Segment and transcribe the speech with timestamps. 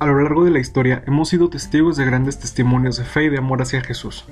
[0.00, 3.28] A lo largo de la historia hemos sido testigos de grandes testimonios de fe y
[3.28, 4.24] de amor hacia Jesús.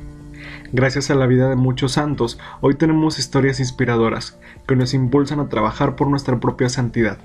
[0.73, 5.51] Gracias a la vida de muchos santos, hoy tenemos historias inspiradoras que nos impulsan a
[5.51, 7.19] trabajar por nuestra propia santidad.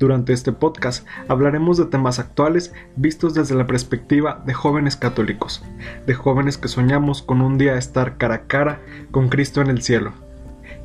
[0.00, 5.62] Durante este podcast hablaremos de temas actuales vistos desde la perspectiva de jóvenes católicos,
[6.08, 8.80] de jóvenes que soñamos con un día estar cara a cara
[9.12, 10.12] con Cristo en el cielo.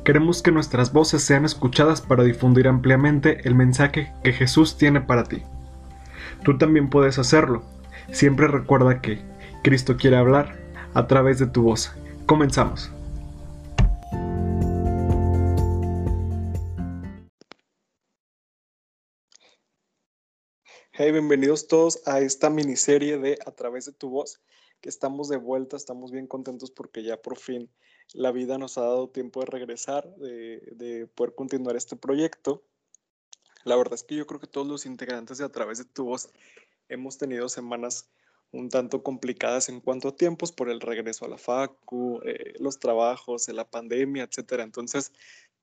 [0.04, 5.24] Queremos que nuestras voces sean escuchadas para difundir ampliamente el mensaje que Jesús tiene para
[5.24, 5.42] ti.
[6.44, 7.62] Tú también puedes hacerlo.
[8.12, 9.20] Siempre recuerda que
[9.62, 10.58] Cristo quiere hablar
[10.94, 11.92] a través de tu voz.
[12.24, 12.90] Comenzamos.
[20.92, 24.40] Hey, bienvenidos todos a esta miniserie de A través de tu voz,
[24.80, 27.70] que estamos de vuelta, estamos bien contentos porque ya por fin
[28.12, 32.64] la vida nos ha dado tiempo de regresar, de, de poder continuar este proyecto.
[33.64, 36.30] La verdad es que yo creo que todos los integrantes A través de tu voz
[36.88, 38.10] hemos tenido semanas
[38.52, 42.78] un tanto complicadas en cuanto a tiempos por el regreso a la facu, eh, los
[42.78, 44.64] trabajos, la pandemia, etcétera.
[44.64, 45.12] Entonces,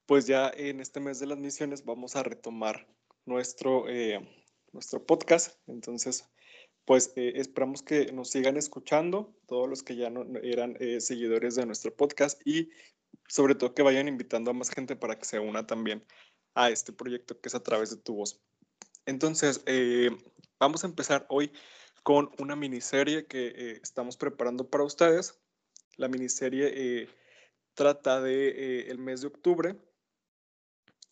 [0.05, 2.88] pues ya en este mes de las misiones vamos a retomar
[3.25, 4.25] nuestro, eh,
[4.71, 5.58] nuestro podcast.
[5.67, 6.30] Entonces,
[6.86, 11.66] pues eh, esperamos que nos sigan escuchando, todos los que ya no eran seguidores de
[11.66, 12.69] nuestro podcast y
[13.27, 16.05] sobre todo que vayan invitando a más gente para que se una también
[16.58, 18.41] a este proyecto que es a través de tu voz.
[19.05, 20.09] Entonces, eh,
[20.59, 21.53] vamos a empezar hoy
[22.02, 25.39] con una miniserie que eh, estamos preparando para ustedes.
[25.97, 27.09] La miniserie eh,
[27.75, 29.75] trata de el mes de octubre,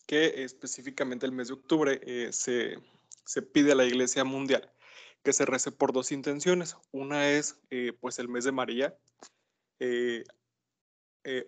[0.06, 2.78] que específicamente el mes de octubre se,
[3.24, 4.72] se, pide a la Iglesia Mundial
[5.22, 6.76] que se rece por dos intenciones.
[6.92, 7.60] Una es
[8.00, 8.98] pues el mes de María.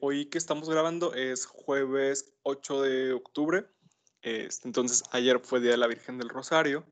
[0.01, 3.67] hoy que estamos grabando es jueves 8 de octubre
[4.47, 6.84] este, entonces, ayer fue Día de la Virgen del Rosario.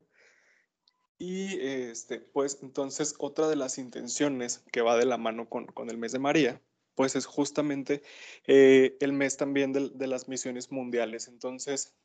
[1.19, 5.97] Y este, pues entonces otra de las intenciones que va de la mano con, el
[5.97, 6.61] mes de María,
[6.93, 8.03] pues es justamente
[8.45, 11.27] eh, el mes también de, las misiones mundiales.
[11.27, 11.95] Entonces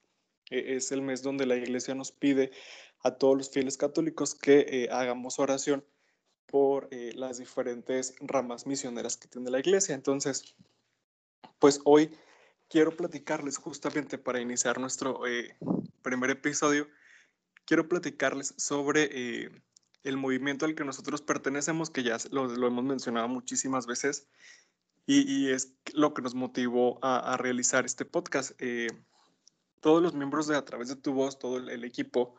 [0.50, 2.52] e, es el mes donde la iglesia nos pide
[3.00, 5.84] a todos los fieles católicos que eh, hagamos oración
[6.46, 9.94] por eh, las diferentes ramas misioneras que tiene la iglesia.
[9.94, 10.54] Entonces,
[11.58, 12.10] pues hoy
[12.72, 15.54] quiero platicarles justamente para iniciar nuestro eh,
[16.00, 16.88] primer episodio,
[17.66, 19.50] quiero platicarles sobre eh,
[20.04, 24.26] el movimiento al que nosotros pertenecemos, que ya lo, hemos mencionado muchísimas veces,
[25.04, 28.52] y, es lo que nos motivó a, realizar este podcast.
[28.58, 28.86] Eh,
[29.80, 32.36] todos los miembros de A través de tu voz, todo el, equipo,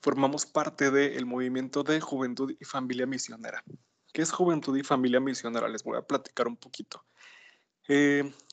[0.00, 3.64] formamos parte del movimiento de Juventud y Familia Misionera.
[4.12, 5.68] ¿Qué es Juventud y Familia Misionera?
[5.68, 7.04] Les voy a platicar un poquito.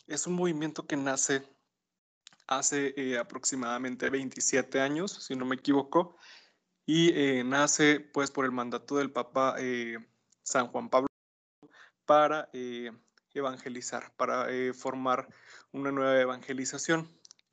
[0.08, 1.44] Es un movimiento que nace
[2.48, 6.18] hace eh, aproximadamente 27 años, si no me equivoco,
[6.86, 9.98] y eh, nace pues por el mandato del Papa eh,
[10.44, 11.08] San Juan Pablo
[12.06, 12.50] para
[13.34, 15.30] evangelizar, para formar
[15.72, 17.10] una nueva evangelización.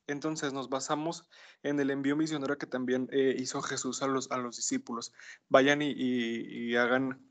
[0.08, 1.28] Entonces nos basamos
[1.62, 5.12] en el envío misionero que también hizo Jesús a los, a los discípulos.
[5.48, 7.29] Vayan y hagan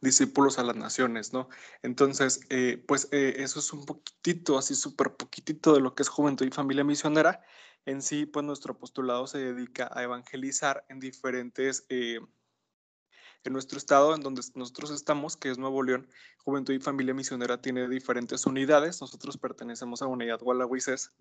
[0.00, 1.48] discípulos a las naciones, ¿no?
[1.82, 6.08] Entonces, eh, pues eh, eso es un poquitito, así súper poquitito de lo que es
[6.08, 7.42] Juventud y Familia Misionera.
[7.84, 12.20] En sí, pues nuestro postulado se dedica a evangelizar en diferentes, eh,
[13.44, 16.08] en nuestro estado en donde nosotros estamos, que es Nuevo León,
[16.44, 19.00] Juventud y Familia Misionera tiene diferentes unidades.
[19.00, 21.12] Nosotros pertenecemos a Unidad Gualahuises.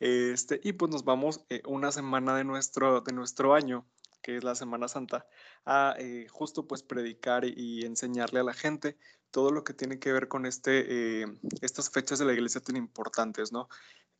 [0.00, 3.84] Este, y pues nos vamos una semana de nuestro, de nuestro año
[4.22, 5.26] que es la Semana Santa,
[5.64, 8.96] a eh, justo pues predicar y, enseñarle a la gente
[9.30, 11.26] todo lo que tiene que ver con este, eh,
[11.60, 13.68] estas fechas de la iglesia tan importantes, ¿no?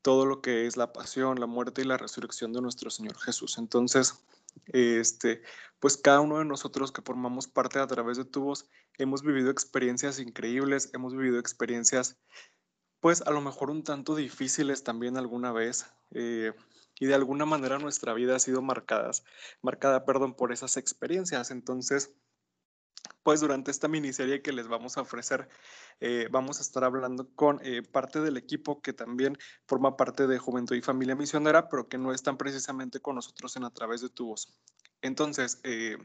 [0.02, 3.58] Todo lo que es la pasión, la muerte y la resurrección de nuestro Señor Jesús.
[3.58, 4.14] Entonces,
[4.66, 5.42] este,
[5.80, 9.50] pues cada uno de nosotros que formamos parte a través de tu voz, hemos vivido
[9.50, 12.16] experiencias increíbles, hemos vivido experiencias,
[13.00, 15.86] pues a lo mejor un tanto difíciles también alguna vez.
[16.10, 16.52] Eh,
[17.00, 19.24] y de alguna manera nuestra vida ha sido marcadas,
[19.62, 21.50] marcada perdón, por esas experiencias.
[21.50, 22.12] Entonces,
[23.22, 25.48] pues durante esta miniserie que les vamos a ofrecer,
[26.00, 29.36] eh, vamos a estar hablando con eh, parte del equipo que también
[29.66, 33.64] forma parte de Juventud y Familia Misionera, pero que no están precisamente con nosotros en
[33.64, 34.58] A través de tu voz.
[35.02, 35.98] Entonces, eh,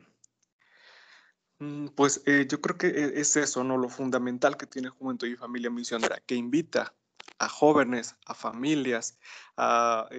[1.60, 3.78] mm, pues yo creo que es eso, ¿no?
[3.78, 6.94] Lo fundamental que tiene Juventud y Familia Misionera, que invita
[7.40, 9.18] a jóvenes, a familias,
[9.56, 10.10] a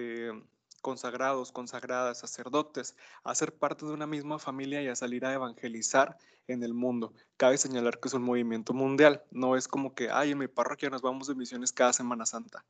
[0.85, 6.15] consagrados, consagradas, sacerdotes, a ser parte de una misma familia y a salir a evangelizar
[6.45, 7.11] en el mundo.
[7.37, 10.91] Cabe señalar que es un movimiento mundial, no es como que, ay, en mi parroquia
[10.91, 12.63] nos vamos de misiones cada Semana Santa.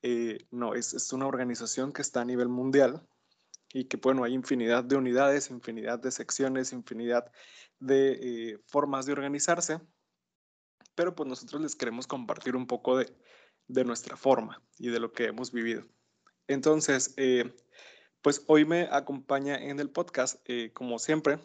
[0.00, 3.06] Eh, no, es, es, una organización que está a nivel mundial
[3.74, 7.30] y que bueno, hay infinidad de unidades, infinidad de secciones, infinidad
[7.80, 9.78] de eh, formas de organizarse,
[10.94, 13.14] pero pues nosotros les queremos compartir un poco de,
[13.66, 15.84] de nuestra forma y de lo que hemos vivido.
[16.48, 17.54] Entonces, eh,
[18.22, 21.38] pues hoy me acompaña en el podcast, eh, como siempre,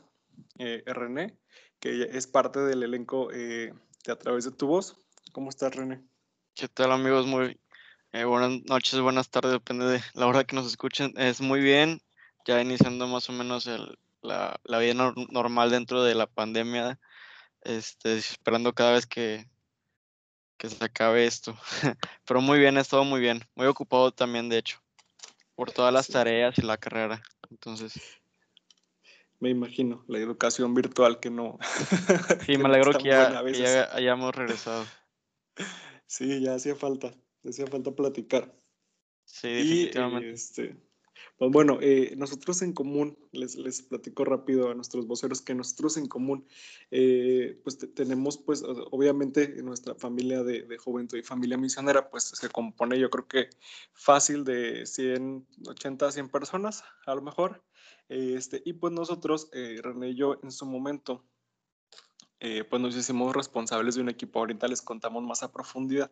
[0.58, 1.38] René,
[1.80, 3.74] que es parte del elenco de
[4.10, 4.98] A través de tu voz.
[5.32, 6.02] ¿Cómo estás, René?
[6.56, 7.28] ¿Qué tal, amigos?
[7.28, 7.60] Muy
[8.14, 11.14] buenas noches, buenas tardes, depende de la hora que nos escuchen.
[11.18, 12.02] Es muy bien,
[12.46, 13.68] ya iniciando más o menos
[14.22, 17.00] la, vida normal dentro de la pandemia,
[17.62, 19.48] este, esperando cada vez que,
[20.58, 21.58] que se acabe esto.
[22.26, 24.83] Pero muy bien, ha estado muy bien, muy ocupado también, de hecho,
[25.56, 27.22] por todas las tareas y la carrera.
[27.50, 28.00] Entonces.
[29.40, 31.58] Me imagino, la educación virtual que no.
[32.46, 34.86] Sí, me alegro que ya, hayamos regresado.
[36.06, 37.14] Sí, ya hacía falta,
[37.48, 38.56] hacía falta platicar.
[39.26, 40.32] Sí, definitivamente.
[40.32, 40.78] este,
[41.38, 45.98] pues bueno, eh, nosotros en común, les, les platico rápido a nuestros voceros que nosotros
[45.98, 46.48] en común,
[46.92, 52.50] eh, pues tenemos pues obviamente nuestra familia de, de, juventud y familia misionera, pues se
[52.50, 53.50] compone yo creo que
[53.94, 57.64] fácil de 180 a 100 personas a lo mejor.
[58.10, 61.26] Este, y pues nosotros, eh, René y yo en su momento,
[62.46, 64.40] eh, pues nos hicimos responsables de un equipo.
[64.40, 66.12] Ahorita les contamos más a profundidad.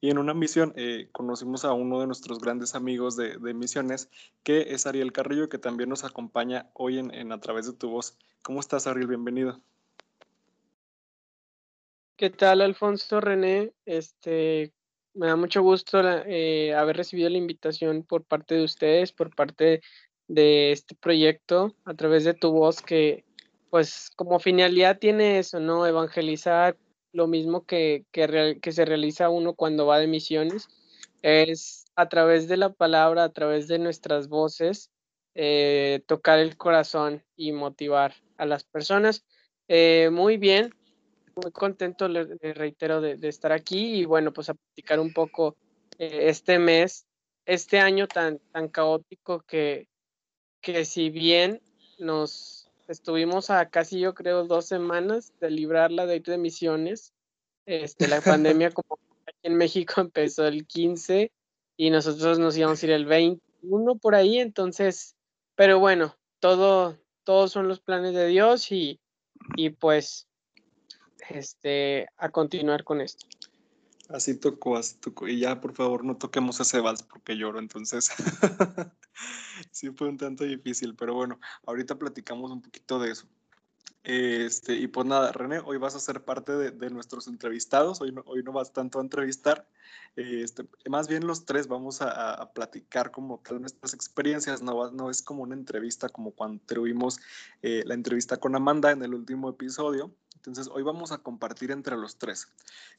[0.00, 4.08] Y en una misión eh, conocimos a uno de nuestros grandes amigos de, misiones,
[4.44, 8.16] que es Ariel Carrillo, que también nos acompaña hoy en, A través de tu voz.
[8.42, 9.08] ¿Cómo estás, Ariel?
[9.08, 9.60] Bienvenido.
[12.14, 13.72] ¿Qué tal, Alfonso René?
[13.84, 14.72] Este,
[15.14, 19.82] me da mucho gusto eh, haber recibido la invitación por parte de ustedes, por parte
[20.28, 23.24] de este proyecto, a través de tu voz, que
[23.72, 25.86] pues como finalidad tiene eso, ¿no?
[25.86, 26.76] Evangelizar
[27.10, 30.68] lo mismo que, que, que, se realiza uno cuando va de misiones,
[31.22, 34.90] es a través de la palabra, a través de nuestras voces,
[35.34, 39.24] eh, tocar el corazón y motivar a las personas.
[39.68, 40.74] Eh, muy bien,
[41.34, 45.56] muy contento, le, reitero, de, estar aquí y bueno, pues a platicar un poco
[45.98, 47.06] eh, este mes,
[47.46, 49.88] este año tan, tan caótico que,
[50.60, 51.62] que si bien
[51.98, 52.61] nos
[52.92, 57.12] estuvimos a casi yo creo dos semanas de librarla de de misiones.
[57.66, 61.32] Este, la pandemia como aquí en México empezó el 15
[61.76, 65.16] y nosotros nos íbamos a ir el 21 por ahí, entonces,
[65.56, 69.00] pero bueno, todo, todos son los planes de Dios y,
[69.56, 70.28] y pues
[71.30, 73.26] este, a continuar con esto.
[74.12, 75.26] Así tocó, así tocó.
[75.26, 78.10] Y ya, por favor, no toquemos ese vals porque lloro, entonces.
[79.70, 83.26] sí fue un tanto difícil, pero bueno, ahorita platicamos un poquito de eso.
[84.04, 88.22] Este, y pues nada, René, hoy vas a ser parte de, nuestros entrevistados, hoy no,
[88.26, 89.68] hoy no vas tanto a entrevistar,
[90.16, 95.22] este, más bien los tres vamos a, platicar como tal nuestras experiencias, no, no es
[95.22, 97.20] como una entrevista como cuando tuvimos
[97.62, 100.12] eh, la entrevista con Amanda en el último episodio,
[100.42, 102.48] entonces hoy vamos a compartir entre los tres,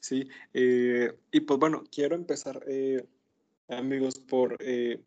[0.00, 0.28] ¿sí?
[0.52, 3.06] Eh, y pues bueno, quiero empezar, eh,
[3.68, 4.58] amigos, por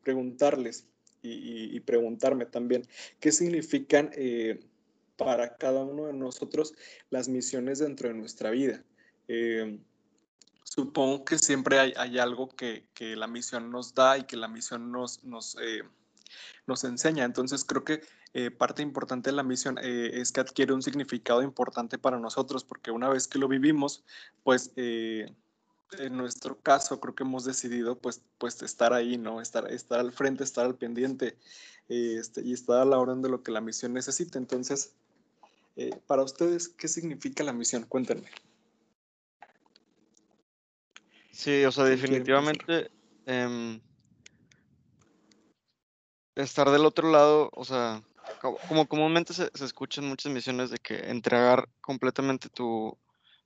[0.01, 0.85] preguntarles
[1.21, 2.83] y, preguntarme también,
[3.19, 4.11] ¿qué significan
[5.17, 6.73] para cada uno de nosotros
[7.09, 8.83] las misiones dentro de nuestra vida.
[9.27, 9.79] Eh,
[10.63, 15.23] supongo que siempre hay, algo que, la misión nos da y que la misión nos,
[15.23, 15.81] nos, eh,
[16.67, 17.25] nos enseña.
[17.25, 18.01] Entonces creo que
[18.37, 22.91] eh, parte importante de la misión es que adquiere un significado importante para nosotros, porque
[22.91, 24.03] una vez que lo vivimos,
[24.43, 29.41] pues en nuestro caso creo que hemos decidido pues, pues estar ahí, ¿no?
[29.41, 31.37] Estar, estar al frente, estar al pendiente
[31.87, 34.37] este, y estar a la orden de lo que la misión necesita.
[34.37, 34.93] Entonces,
[35.75, 37.83] eh, para ustedes, ¿qué significa la misión?
[37.83, 38.29] Cuéntenme.
[41.31, 42.89] Sí, o sea, definitivamente
[43.25, 43.79] em,
[46.35, 48.03] estar del otro lado, o sea,
[48.39, 52.97] como, comúnmente se, se, escuchan muchas misiones de que entregar completamente tu,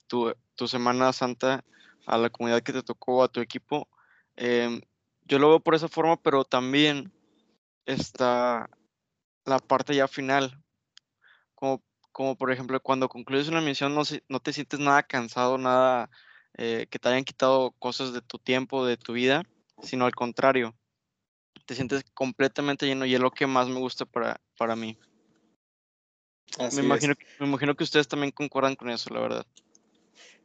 [0.07, 1.63] tu, tu, Semana Santa
[2.05, 3.87] a la comunidad que te tocó, a tu equipo,
[4.35, 4.81] em,
[5.23, 7.11] yo lo veo por esa forma, pero también
[7.85, 8.69] está
[9.45, 10.61] la parte ya final,
[11.55, 16.09] como como por ejemplo cuando concluyes una misión no, no te sientes nada cansado, nada
[16.57, 19.43] eh, que te hayan quitado cosas de tu tiempo, de tu vida,
[19.81, 20.75] sino al contrario,
[21.65, 24.95] te sientes completamente lleno y es lo que más me gusta para, para mí.
[26.59, 29.45] me, imagino, me imagino que ustedes también concuerdan con eso, la verdad.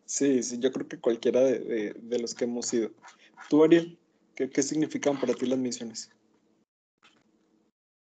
[0.06, 2.92] Sí, sí, yo creo que cualquiera de, de, los que hemos ido.
[3.50, 3.98] Tú, Ariel,
[4.34, 6.10] ¿qué, ¿qué significan para ti las misiones?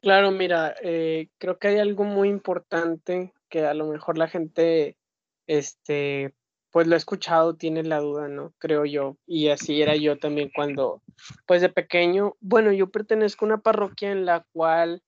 [0.00, 4.96] Claro, mira, eh, creo que hay algo muy importante que a lo mejor la gente,
[5.46, 6.34] este,
[6.70, 8.54] pues lo ha escuchado, tiene la duda, ¿no?
[8.56, 9.18] Creo yo.
[9.26, 11.02] Y así era yo también cuando,
[11.46, 15.02] pues de pequeño, bueno, yo pertenezco a una parroquia en la cual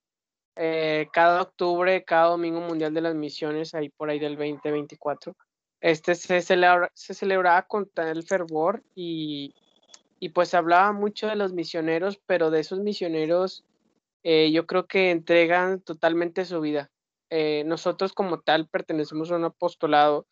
[0.58, 5.36] eh, cada octubre, cada domingo mundial de las misiones, ahí por ahí del 2024,
[5.80, 9.54] este se, celebra, se celebraba con tal fervor y,
[10.18, 13.64] y pues hablaba mucho de los misioneros, pero de esos misioneros
[14.24, 16.90] eh, yo creo que entregan totalmente su vida.
[17.30, 20.26] Eh, nosotros como tal pertenecemos a un apostolado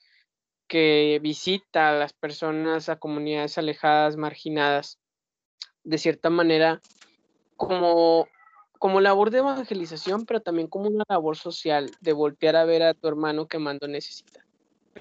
[0.66, 4.98] que visita a las personas, a comunidades alejadas, marginadas,
[5.84, 6.80] de cierta manera,
[7.56, 8.26] como,
[8.86, 12.94] como labor de evangelización, pero también como una labor social, de voltear a ver a
[12.94, 14.46] tu hermano que mando necesita.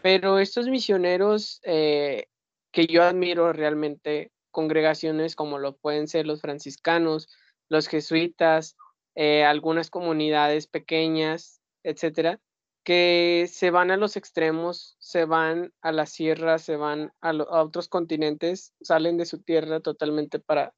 [0.02, 2.26] Pero estos misioneros eh,
[2.72, 7.30] que yo admiro realmente, congregaciones como lo pueden ser los franciscanos,
[7.70, 8.76] los jesuitas,
[9.14, 12.40] eh, algunas comunidades pequeñas, etcétera,
[12.84, 17.88] que se van a los extremos, se van a la sierra, se van a, otros
[17.88, 20.74] continentes, salen de su tierra totalmente para,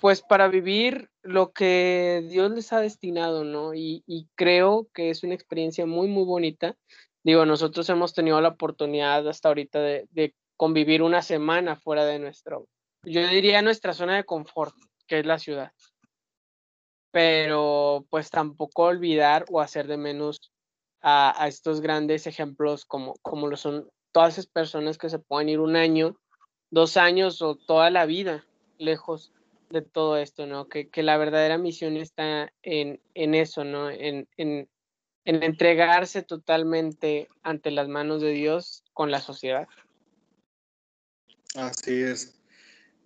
[0.00, 3.74] pues para vivir lo que Dios les ha destinado, ¿no?
[3.74, 6.76] Y, creo que es una experiencia muy, muy bonita.
[7.24, 12.66] Digo, nosotros hemos tenido la oportunidad hasta ahorita de, convivir una semana fuera de nuestro,
[13.04, 14.74] yo diría nuestra zona de confort,
[15.06, 15.70] que es la ciudad.
[17.12, 20.52] Pero pues tampoco olvidar o hacer de menos
[21.00, 25.60] a, estos grandes ejemplos como, como lo son todas esas personas que se pueden ir
[25.60, 26.16] un año,
[26.70, 28.44] dos años o toda la vida
[28.78, 29.32] lejos
[29.70, 30.68] de todo esto, ¿no?
[30.68, 33.90] Que, que la verdadera misión está en, en eso, ¿no?
[33.90, 34.68] En, en,
[35.24, 39.68] en entregarse totalmente ante las manos de Dios con la sociedad.
[41.54, 42.38] Así es.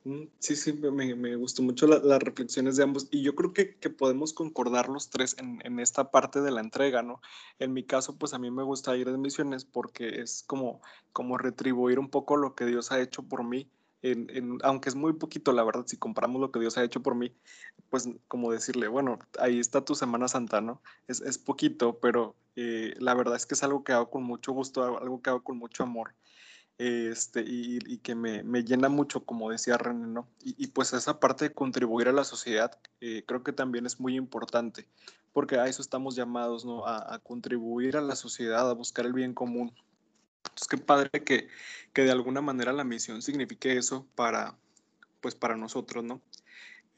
[0.05, 3.77] Mm, sí, sí, me, me gustó mucho las reflexiones de ambos y yo creo que,
[3.77, 7.21] que podemos concordar los tres en, en, esta parte de la entrega, ¿no?
[7.61, 10.81] En mi caso, pues a mí me gusta ir de misiones porque es como,
[11.13, 13.71] como retribuir un poco lo que Dios ha hecho por mí,
[14.03, 17.15] en, aunque es muy poquito, la verdad, si comparamos lo que Dios ha hecho por
[17.15, 17.33] mí,
[17.91, 20.83] pues como decirle, bueno, ahí está tu Semana Santa, ¿no?
[21.09, 24.99] Es, poquito, pero eh, la verdad es que es algo que hago con mucho gusto,
[24.99, 26.15] algo que hago con mucho amor
[26.79, 30.27] este, y, que me, me, llena mucho, como decía René, ¿no?
[30.43, 34.17] Y, pues esa parte de contribuir a la sociedad eh, creo que también es muy
[34.17, 34.89] importante,
[35.33, 36.87] porque a eso estamos llamados, ¿no?
[36.87, 39.73] A, contribuir a la sociedad, a buscar el bien común.
[40.45, 41.49] Entonces, qué padre que,
[41.93, 44.57] que de alguna manera la misión signifique eso para,
[45.21, 46.21] pues para nosotros, ¿no?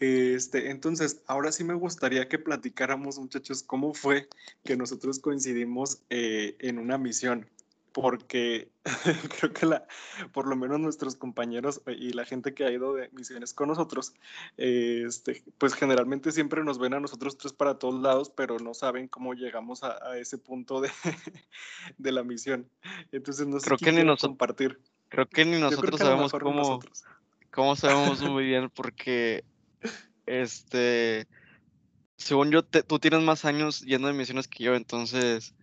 [0.01, 4.29] Este, entonces, ahora sí me gustaría que platicáramos, muchachos, cómo fue
[4.65, 7.49] que nosotros coincidimos eh, en una misión
[7.95, 8.69] porque
[9.39, 9.87] creo que la,
[10.33, 13.69] por lo menos nuestros compañeros eh, y la gente que ha ido de misiones con
[13.69, 14.13] nosotros,
[14.57, 19.07] este, pues generalmente siempre nos ven a nosotros tres para todos lados, pero no saben
[19.07, 20.91] cómo llegamos a, ese punto de,
[21.99, 22.69] de, la misión.
[23.13, 24.81] Entonces no sé creo que ni nosotros compartir.
[25.09, 26.81] Creo que ni nosotros sabemos cómo,
[27.53, 29.45] cómo sabemos muy bien porque
[30.27, 31.29] este
[32.17, 35.55] según yo tú tienes más años yendo de misiones que yo, entonces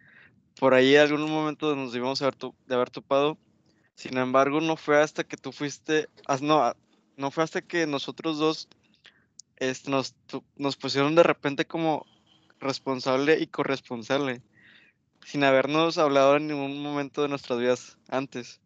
[0.62, 2.36] por ahí en algún momento nos debimos haber
[2.68, 3.36] de haber topado.
[3.96, 6.08] Sin embargo, no fue hasta que tú fuiste,
[6.44, 6.76] no,
[7.18, 8.70] no fue hasta que nosotros dos
[9.56, 10.14] este, nos,
[10.58, 12.06] nos pusieron de repente como
[12.60, 14.44] responsable y corresponsable,
[15.26, 18.62] sin habernos hablado en ningún momento de nuestras vidas antes.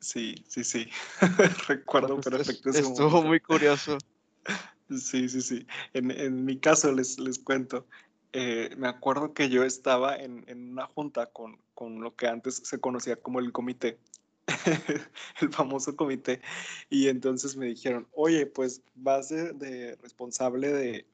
[0.00, 0.90] Sí, sí, sí.
[1.68, 3.96] Recuerdo perfecto Estuvo muy curioso.
[4.90, 5.64] Sí, sí, sí.
[5.92, 7.86] En, en mi caso les, les cuento.
[8.32, 12.56] Eh, me acuerdo que yo estaba en, en una junta con, con, lo que antes
[12.64, 13.98] se conocía como el comité,
[15.40, 16.40] el famoso comité,
[16.88, 21.06] y entonces me dijeron, oye, pues vas de, de responsable de,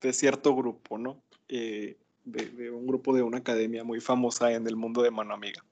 [0.00, 1.20] de, cierto grupo, ¿no?
[1.48, 5.34] Eh, de, de, un grupo de una academia muy famosa en el mundo de mano
[5.34, 5.64] amiga.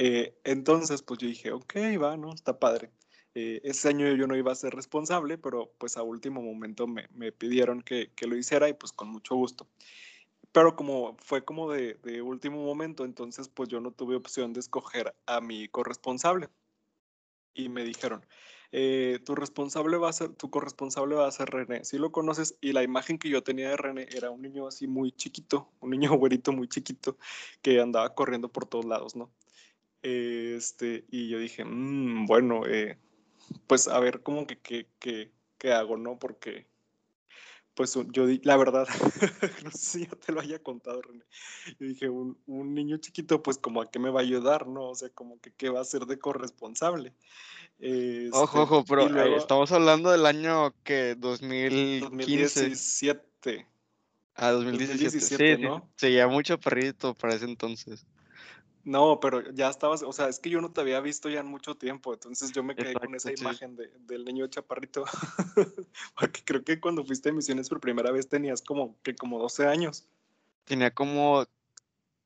[0.00, 2.32] Eh, entonces, pues yo dije, ok, va, ¿no?
[2.32, 2.90] Está padre.
[3.64, 7.32] Ese año yo no iba a ser responsable, pero pues a último momento me, me
[7.32, 9.66] pidieron que, que, lo hiciera y pues con mucho gusto
[10.52, 14.60] pero como fue como de, de, último momento, entonces pues yo no tuve opción de
[14.60, 16.48] escoger a mi corresponsable.
[17.54, 18.24] Y me dijeron,
[18.70, 21.84] eh, tu responsable va a ser, tu corresponsable va a ser René.
[21.84, 24.86] Si lo conoces, y la imagen que yo tenía de René era un niño así
[24.86, 27.16] muy chiquito, un niño güerito muy chiquito,
[27.62, 29.30] que andaba corriendo por todos lados, ¿no?
[30.02, 32.98] Este, y yo dije, mmm, bueno, eh,
[33.66, 36.18] pues a ver cómo que, que, que, que hago, ¿no?
[36.18, 36.66] Porque
[37.78, 38.88] pues yo di, la verdad,
[39.64, 41.24] no sé si ya te lo haya contado, René.
[41.78, 44.88] Yo dije, un, un, niño chiquito, pues como a qué me va a ayudar, ¿no?
[44.88, 47.14] O sea, como que qué va a ser de corresponsable.
[47.78, 52.00] Este, ojo, ojo, pero eh, estamos hablando del año que 2015.
[52.00, 53.68] 2017.
[54.34, 55.88] Ah, 2017, 2017 sí, ¿no?
[55.94, 58.04] Sí, ya mucho perrito para ese entonces.
[58.88, 61.46] No, pero ya estabas, o sea, es que yo no te había visto ya en
[61.46, 65.04] mucho tiempo, entonces yo me quedé con esa imagen de, del niño chaparrito,
[66.18, 69.66] porque creo que cuando fuiste a misiones por primera vez tenías como que como 12
[69.66, 70.06] años.
[70.64, 71.44] Tenía como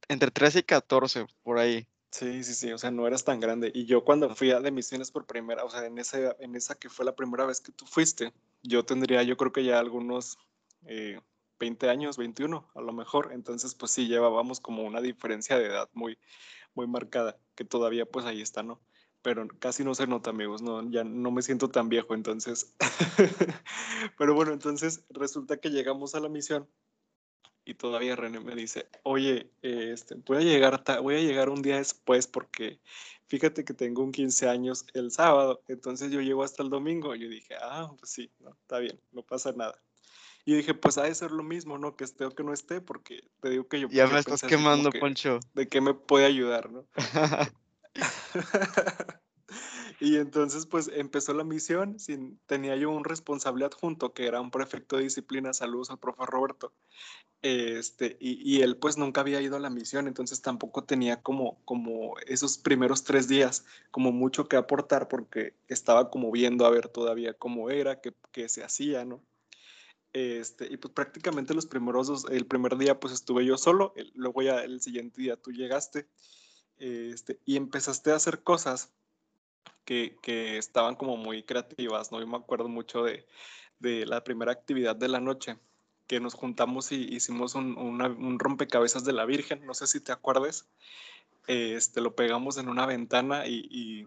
[0.07, 1.85] entre 13 y 14, por ahí.
[2.13, 3.73] Sí, sí, sí, o sea, no eras tan grande.
[3.75, 6.77] Y yo cuando fui a de misiones por primera, o sea, en esa, en esa
[6.77, 10.39] que fue la primera vez que tú fuiste, yo tendría, yo creo que ya algunos
[11.63, 13.31] 20 eh, años, 21 a lo mejor.
[13.33, 16.19] Entonces, pues sí, llevábamos como una diferencia de edad muy,
[16.75, 18.81] muy marcada, que todavía pues ahí está, ¿no?
[19.23, 22.75] Pero casi no se nota, amigos, no, ya no me siento tan viejo, entonces.
[24.19, 26.69] Pero bueno, entonces resulta que llegamos a la misión
[27.65, 31.77] y todavía René me dice, oye, este, voy, a llegar voy a llegar un día
[31.77, 32.81] después porque
[33.29, 37.15] fíjate que tengo un 15 años el sábado, entonces yo llego hasta el domingo.
[37.15, 39.81] Yo dije, ah, pues sí, no, está bien, no pasa nada.
[40.45, 41.97] Y dije, pues ha de ser lo mismo, ¿no?
[41.97, 43.89] Que esté o que no esté, porque te digo que yo...
[43.89, 45.39] Ya me estás quemando, Poncho.
[45.55, 46.85] De qué me puede ayudar, ¿no?
[50.01, 52.01] y entonces, pues empezó la misión.
[52.01, 55.55] Sin, tenía yo un responsable adjunto que era un prefecto de disciplina.
[55.55, 56.73] Saludos al profe Roberto.
[57.43, 61.59] Este, y, y, él, pues nunca había ido a la misión, entonces tampoco tenía como,
[61.65, 66.89] como esos primeros tres días, como mucho que aportar, porque estaba como viendo a ver
[66.89, 69.25] todavía cómo era, qué, qué se hacía, ¿no?
[70.13, 74.43] Este, y pues prácticamente los primeros dos, el primer día pues estuve yo solo, luego
[74.43, 76.07] ya el siguiente día tú llegaste
[76.77, 78.93] este, y empezaste a hacer cosas
[79.87, 82.21] que, que, estaban como muy creativas, ¿no?
[82.21, 83.27] Yo me acuerdo mucho de,
[83.79, 85.59] de la primera actividad de la noche,
[86.07, 90.13] que nos juntamos y hicimos un, un, rompecabezas de la Virgen, no sé si te
[90.13, 90.69] acuerdes,
[91.47, 94.07] este, lo pegamos en una ventana y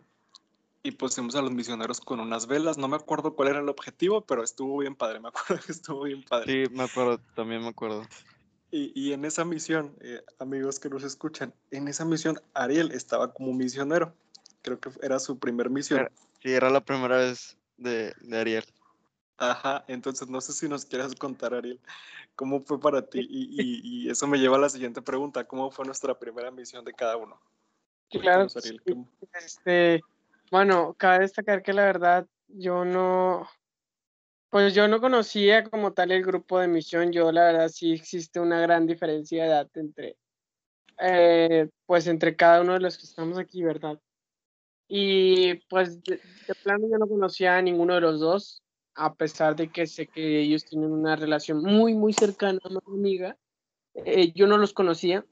[0.92, 2.78] pusimos a los misioneros con unas velas.
[2.78, 5.20] No me acuerdo cuál era el objetivo, pero estuvo bien padre.
[5.20, 6.66] Me acuerdo que estuvo bien padre.
[6.68, 8.04] Sí, me acuerdo, también me acuerdo.
[8.72, 13.34] Y, y en esa misión, eh, amigos que nos escuchan, en esa misión Ariel estaba
[13.34, 14.14] como misionero.
[14.62, 16.10] Creo que era su primer misión.
[16.42, 18.66] sí, era la primera vez de, de, Ariel.
[19.38, 21.80] Ajá, entonces no sé si nos quieras contar, Ariel,
[22.36, 23.20] cómo fue para ti.
[23.20, 26.84] Y, y, y eso me lleva a la siguiente pregunta: ¿cómo fue nuestra primera misión
[26.84, 27.40] de cada uno?
[28.10, 28.48] Claro.
[28.56, 28.82] Ariel,
[29.34, 30.04] este
[30.56, 33.46] bueno, cabe destacar que la verdad yo no,
[34.50, 37.12] pues yo no conocía como tal el grupo de misión.
[37.12, 40.16] Yo la verdad sí existe una gran diferencia de edad entre,
[41.02, 44.00] eh, pues entre cada uno de los que estamos aquí, ¿verdad?
[44.88, 46.22] Y pues de,
[46.64, 48.64] plano yo no conocía a ninguno de los dos,
[48.94, 53.38] a pesar de que sé que ellos tienen una relación muy, muy cercana, muy amiga.
[53.94, 55.26] Eh, yo no los conocía,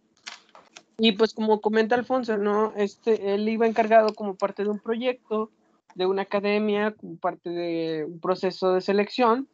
[1.03, 2.73] y pues como comenta Alfonso, ¿no?
[2.77, 5.51] Este, él iba encargado como parte de un proyecto,
[5.95, 9.49] de una academia, como parte de un proceso de selección,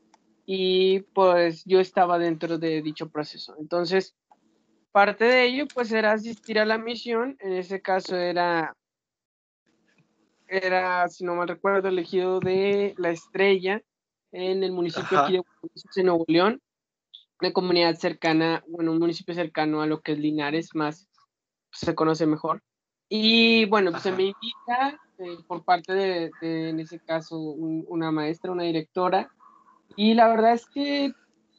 [0.46, 3.56] y pues yo estaba dentro de dicho proceso.
[3.58, 4.14] Entonces,
[4.92, 8.76] parte de ello pues era asistir a la misión, en ese caso era,
[10.48, 13.82] era, si no mal recuerdo, elegido de La Estrella,
[14.32, 15.24] en el municipio
[15.96, 16.62] de Nuevo León,
[17.42, 21.09] una comunidad cercana, bueno, un municipio cercano a lo que es Linares, más
[21.72, 22.62] se conoce mejor.
[23.10, 28.52] Y bueno, pues se me invita eh, por parte de, en ese caso, una maestra,
[28.52, 29.32] una directora.
[29.96, 31.12] Y la verdad es que,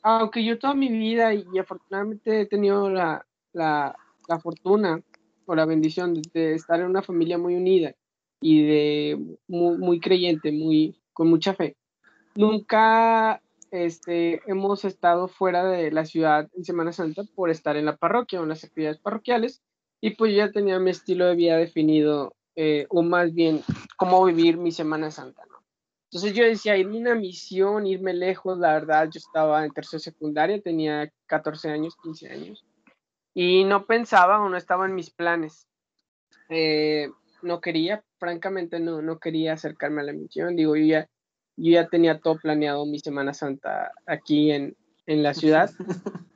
[0.02, 3.96] aunque yo toda mi vida y, afortunadamente he tenido la, la,
[4.28, 5.02] la, fortuna
[5.46, 7.94] o la bendición de, estar en una familia muy unida
[8.40, 9.18] y de
[9.48, 11.76] muy, muy creyente, muy, con mucha fe,
[12.36, 13.42] nunca
[13.72, 18.40] este, hemos estado fuera de la ciudad en Semana Santa por estar en la parroquia
[18.40, 19.62] o en las actividades parroquiales
[20.00, 23.62] y pues ya tenía mi estilo de vida definido, eh, o más bien
[23.96, 25.60] cómo vivir mi Semana Santa, ¿no?
[26.10, 30.00] Entonces yo decía, irme a una misión, irme lejos, la verdad, yo estaba en tercera
[30.00, 32.64] secundaria, tenía 14 años, 15 años,
[33.32, 35.68] y no pensaba o no estaba en mis planes.
[36.48, 37.08] Eh,
[37.42, 41.08] no quería, francamente no, no quería acercarme a la misión, digo, yo ya,
[41.56, 45.70] yo ya tenía todo planeado mi Semana Santa aquí en, en la ciudad,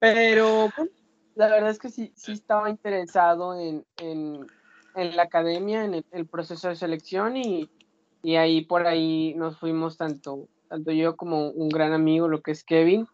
[0.00, 0.70] pero
[1.34, 4.46] la verdad es que sí, sí estaba interesado en, en,
[4.94, 7.70] en la academia, en el, proceso de selección y,
[8.22, 12.52] y, ahí por ahí nos fuimos tanto, tanto yo como un gran amigo, lo que
[12.52, 13.06] es Kevin,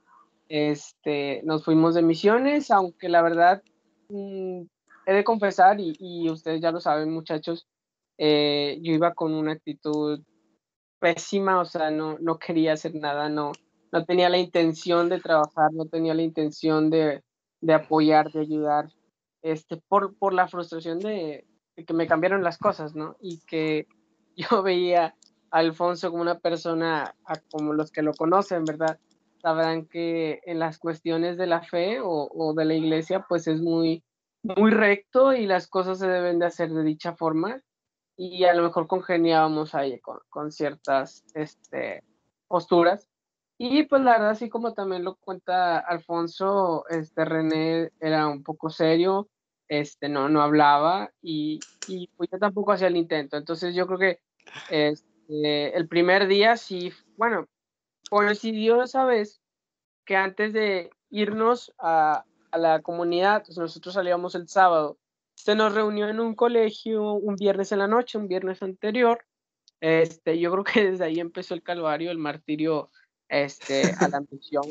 [0.49, 3.63] este, nos fuimos de misiones, aunque la verdad
[4.09, 4.63] mm,
[5.07, 7.67] he de confesar, y, y, ustedes ya lo saben muchachos,
[8.19, 10.21] eh, yo iba con una actitud
[10.99, 13.53] pésima, o sea, no, no quería hacer nada, no,
[13.93, 17.23] no tenía la intención de trabajar, no tenía la intención de,
[17.61, 18.93] de apoyar, de ayudar,
[19.43, 21.47] este, por, por la frustración de,
[21.87, 23.17] que me cambiaron las cosas, ¿no?
[23.21, 23.87] Y que
[24.37, 25.15] yo veía
[25.51, 27.15] a Alfonso como una persona,
[27.51, 28.99] como los que lo conocen, ¿verdad?
[29.41, 34.03] Sabrán que en las cuestiones de la fe o, de la iglesia, pues es muy,
[34.43, 37.63] muy recto y las cosas se deben de hacer de dicha forma.
[38.17, 42.03] Y a lo mejor congeniábamos ahí con, con ciertas este,
[42.49, 43.08] posturas
[43.59, 48.71] Y pues la verdad, así como también lo cuenta Alfonso, este René era un poco
[48.71, 49.29] serio,
[49.67, 53.37] este, no, no hablaba y, y pues yo tampoco hacía el intento.
[53.37, 54.21] Entonces yo creo que
[54.71, 57.49] este, el primer día sí, bueno,
[58.09, 59.41] coincidió esa vez
[60.05, 64.99] que antes de irnos a, a la comunidad, pues nosotros salíamos el sábado,
[65.35, 69.25] se nos reunió en un colegio un viernes en la noche, un viernes anterior.
[69.81, 72.91] Este, yo creo que desde ahí empezó el calvario, el martirio
[73.29, 74.65] este, a la misión.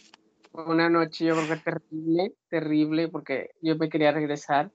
[0.53, 4.71] Una noche yo creo que terrible, terrible, porque yo me quería regresar.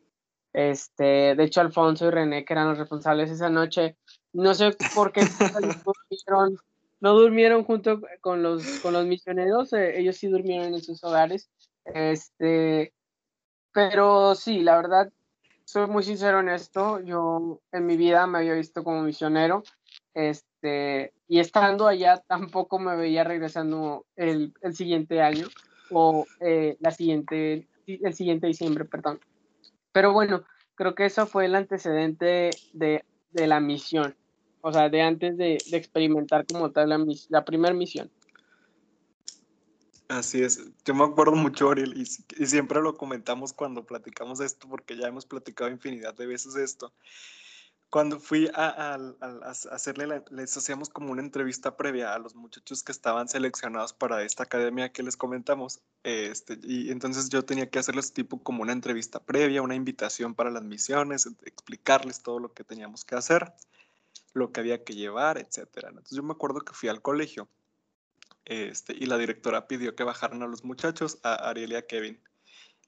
[0.52, 3.96] Este, de hecho, Alfonso y René, que eran los responsables esa noche,
[4.32, 5.22] no sé por qué
[7.00, 11.50] no durmieron, junto con los, con los misioneros, eh, ellos sí durmieron en sus hogares.
[11.84, 12.94] Este,
[13.72, 15.12] pero sí, la verdad,
[15.64, 19.64] soy muy sincero en esto, yo en mi vida me había visto como misionero,
[20.14, 25.48] este, y estando allá tampoco me veía regresando el, el siguiente año
[25.90, 29.20] o eh, la siguiente, el siguiente diciembre, perdón.
[29.92, 30.44] Pero bueno,
[30.74, 34.14] creo que eso fue el antecedente de, de la misión,
[34.60, 38.10] o sea, de antes de, de experimentar como tal la, la primera misión.
[40.08, 44.68] Así es, yo me acuerdo mucho, Ariel, y, y, siempre lo comentamos cuando platicamos esto,
[44.68, 46.92] porque ya hemos platicado infinidad de veces esto
[47.92, 48.96] cuando fui a,
[49.70, 54.44] hacerle, les hacíamos como una entrevista previa a los muchachos que estaban seleccionados para esta
[54.44, 55.82] academia que les comentamos.
[56.02, 60.50] Este, y entonces yo tenía que hacerles tipo como una entrevista previa, una invitación para
[60.50, 63.52] las misiones, explicarles todo lo que teníamos que hacer,
[64.32, 65.68] lo que había que llevar, etc.
[65.88, 67.46] Entonces yo me acuerdo que fui al colegio
[68.46, 72.18] este, y la directora pidió que bajaran a los muchachos, a Ariel y a Kevin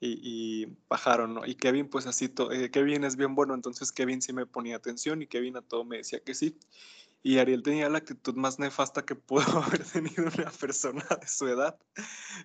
[0.07, 1.45] y, bajaron, ¿no?
[1.45, 5.21] Y Kevin, pues así, eh, Kevin es bien bueno, entonces Kevin sí me ponía atención
[5.21, 6.57] y Kevin a todo me decía que sí.
[7.23, 11.47] Y Ariel tenía la actitud más nefasta que pudo haber tenido una persona de su
[11.47, 11.77] edad.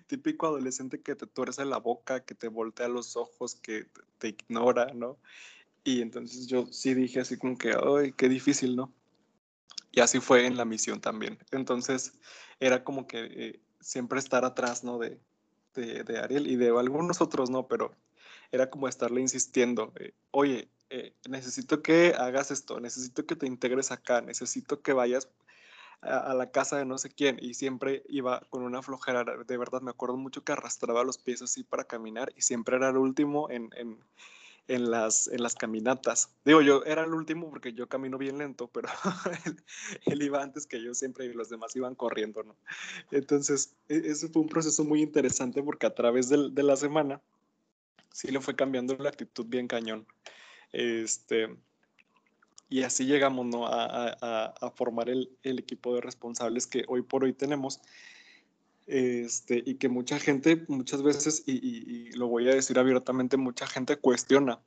[0.07, 4.91] Típico adolescente que te tuerce la boca, que te voltea los ojos, que te ignora,
[4.93, 5.19] ¿no?
[5.83, 8.93] Y entonces yo sí dije así como que, ay, qué difícil, ¿no?
[9.91, 11.37] Y así fue en la misión también.
[11.51, 12.13] Entonces
[12.59, 14.97] era como que eh, siempre estar atrás, ¿no?
[14.97, 15.19] De,
[15.73, 17.93] de, Ariel y de algunos otros no, pero
[18.51, 23.91] era como estarle insistiendo, eh, oye, eh, necesito que hagas esto, necesito que te integres
[23.91, 25.29] acá, necesito que vayas
[26.01, 29.81] a, la casa de no sé quién y siempre iba con una flojera, de verdad
[29.81, 33.49] me acuerdo mucho que arrastraba los pies así para caminar y siempre era el último
[33.49, 33.69] en
[34.71, 36.29] en las, en las caminatas.
[36.45, 38.87] Digo, yo era el último porque yo camino bien lento, pero
[40.05, 42.55] él, iba antes que yo siempre y los demás iban corriendo, ¿no?
[43.11, 47.21] Entonces, e, eso fue un proceso muy interesante porque a través de, de la semana
[48.11, 50.07] sí le fue cambiando la actitud bien cañón.
[50.71, 51.49] Este,
[52.69, 53.67] y así llegamos ¿no?
[53.67, 57.81] a, a, a formar el, el, equipo de responsables que hoy por hoy tenemos
[58.91, 63.95] este, y que mucha gente, muchas veces, y, lo voy a decir abiertamente, mucha gente
[63.95, 64.59] cuestiona,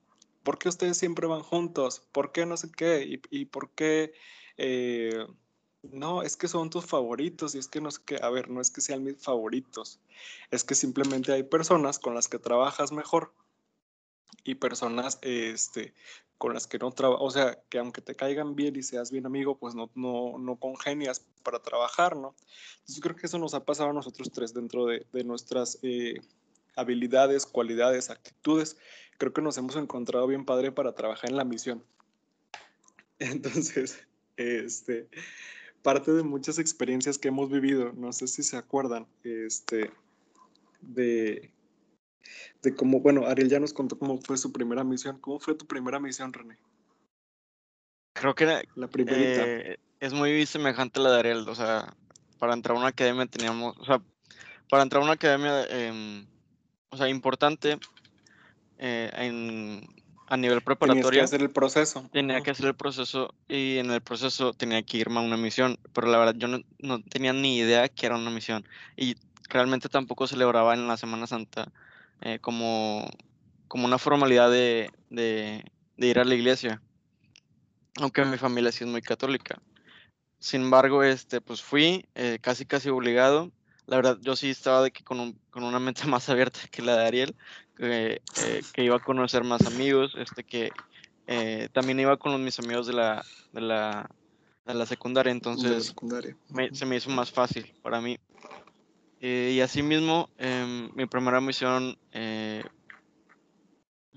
[0.42, 2.02] ¿por qué ustedes siempre van juntos?
[2.10, 3.20] ¿Por qué no sé qué?
[3.30, 4.14] ¿Y, por qué?
[4.56, 5.26] Eh,
[5.82, 8.62] no, es que son tus favoritos y es que no sé qué, a ver, no
[8.62, 10.00] es que sean mis favoritos,
[10.50, 13.34] es que simplemente hay personas con las que trabajas mejor
[14.42, 15.94] y personas este,
[16.38, 19.26] con las que no trabajas, o sea, que aunque te caigan bien y seas bien
[19.26, 22.34] amigo, pues no, no, no congenias para trabajar, ¿no?
[22.80, 26.20] Entonces creo que eso nos ha pasado a nosotros tres dentro de, de nuestras eh,
[26.76, 28.76] habilidades, cualidades, actitudes.
[29.18, 31.84] Creo que nos hemos encontrado bien padre para trabajar en la misión.
[33.18, 34.04] Entonces,
[34.36, 35.08] este,
[35.82, 39.90] parte de muchas experiencias que hemos vivido, no sé si se acuerdan, este,
[40.80, 41.53] de,
[42.62, 45.18] de cómo, bueno, Ariel ya nos contó cómo fue su primera misión.
[45.20, 46.58] ¿Cómo fue tu primera misión, René?
[48.14, 49.42] Creo que la primerita.
[49.44, 51.94] Eh, es muy semejante a la de Ariel, o sea,
[52.38, 54.00] para entrar a una academia teníamos, o sea,
[54.68, 56.26] para entrar a una academia, em,
[56.90, 57.78] o sea, importante
[58.78, 59.86] eh, en,
[60.26, 61.10] a nivel preparatorio.
[61.10, 62.08] Tenía que hacer el proceso.
[62.12, 65.78] Tenía que hacer el proceso y en el proceso tenía que irme a una misión,
[65.92, 68.64] pero la verdad yo no, no tenía ni idea que era una misión
[68.96, 69.16] y
[69.48, 71.72] realmente tampoco celebraba en la Semana Santa
[72.20, 73.08] eh, como,
[73.68, 75.64] como una formalidad de, de,
[75.98, 76.82] ir a la iglesia,
[78.00, 79.60] aunque mi familia sí es muy católica.
[80.38, 83.50] Sin embargo, este, pues fui eh, casi casi obligado.
[83.86, 86.96] La verdad, yo sí estaba de que con, con una mente más abierta que la
[86.96, 87.36] de Ariel,
[87.76, 90.70] que, eh, que iba a conocer más amigos, este, que
[91.72, 94.10] también iba con mis amigos de la, de la,
[94.66, 96.36] de la secundaria, entonces secundaria.
[96.72, 98.18] se me hizo más fácil para mí.
[99.26, 102.62] Eh, y asimismo, eh, mi primera misión eh,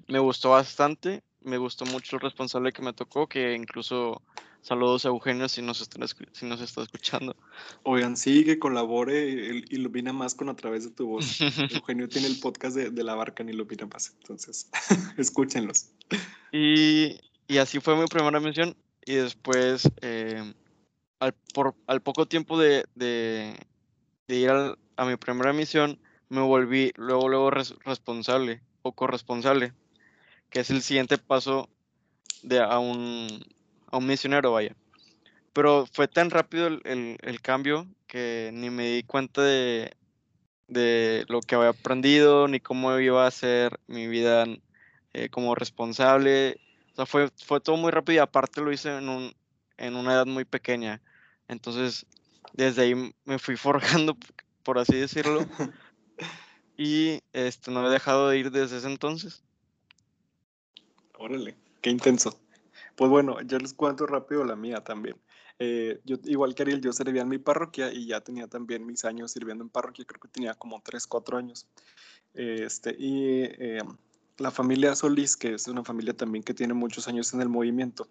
[0.10, 4.22] me gustó bastante, me gustó mucho el responsable que me tocó, que incluso
[4.62, 5.90] Saludos a Eugenio si nos,
[6.34, 7.38] si nos está escuchando.
[7.84, 11.40] Oigan, sí, que colabore, ilumina más con a través de tu voz.
[11.72, 14.70] Eugenio tiene el podcast de, de la barca en Ilumina Más, entonces
[15.18, 15.92] escúchenlos.
[16.52, 17.18] Y,
[17.48, 18.76] y, así fue mi primera misión.
[19.06, 20.54] Y después, eh,
[21.20, 23.56] al, por, al poco tiempo de, de,
[24.28, 29.74] de ir a mi primera misión, me volví luego, luego responsable o corresponsable,
[30.50, 31.70] que es el siguiente paso
[32.44, 33.46] de a un,
[33.92, 34.76] a un misionero, vaya.
[35.54, 39.92] Pero fue tan rápido el, el, cambio que ni me di cuenta de,
[40.68, 44.46] de, lo que había aprendido, ni cómo iba a ser mi vida
[45.14, 46.60] eh, como responsable.
[46.92, 49.34] O sea, fue, fue todo muy rápido y aparte lo hice en, un,
[49.78, 51.02] en una edad muy pequeña.
[51.48, 52.06] Entonces,
[52.54, 54.18] desde ahí me fui forjando,
[54.68, 55.46] por así decirlo.
[56.78, 59.42] y este, no he dejado de ir desde ese entonces.
[61.18, 62.38] Órale, qué intenso.
[62.98, 65.16] Pues bueno, yo les cuento rápido la mía también.
[65.58, 69.06] Eh, yo, igual que Ariel, yo servía en mi parroquia y ya tenía también mis
[69.06, 71.66] años sirviendo en parroquia, creo que tenía como 3, 4 años.
[72.34, 73.80] Este, y eh,
[74.38, 78.10] la familia Solís, que es una familia también que tiene muchos años en el movimiento,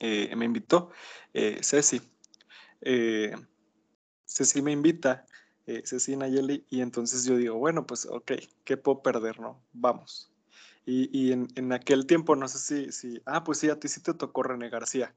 [0.00, 0.90] eh, me invitó,
[1.32, 2.02] Ceci.
[4.26, 5.24] Ceci me invita,
[5.84, 8.32] Ceci Nayeli, y entonces yo digo, bueno, pues ok,
[8.64, 9.40] ¿qué puedo perder?
[9.40, 10.30] No, vamos.
[10.88, 14.14] Y, en, aquel tiempo, no sé si, si, ah, pues sí, a ti sí te
[14.14, 15.12] tocó René García,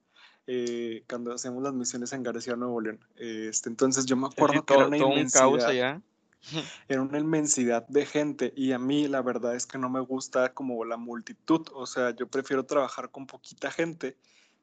[0.48, 3.06] eh, cuando hacemos las misiones en García, Nuevo León.
[3.16, 6.02] Este, entonces yo me acuerdo que era una inmensidad.
[6.88, 10.54] Era una inmensidad de gente y a mí la verdad es que no me gusta
[10.54, 14.16] como la multitud, o sea, yo prefiero trabajar con poquita gente,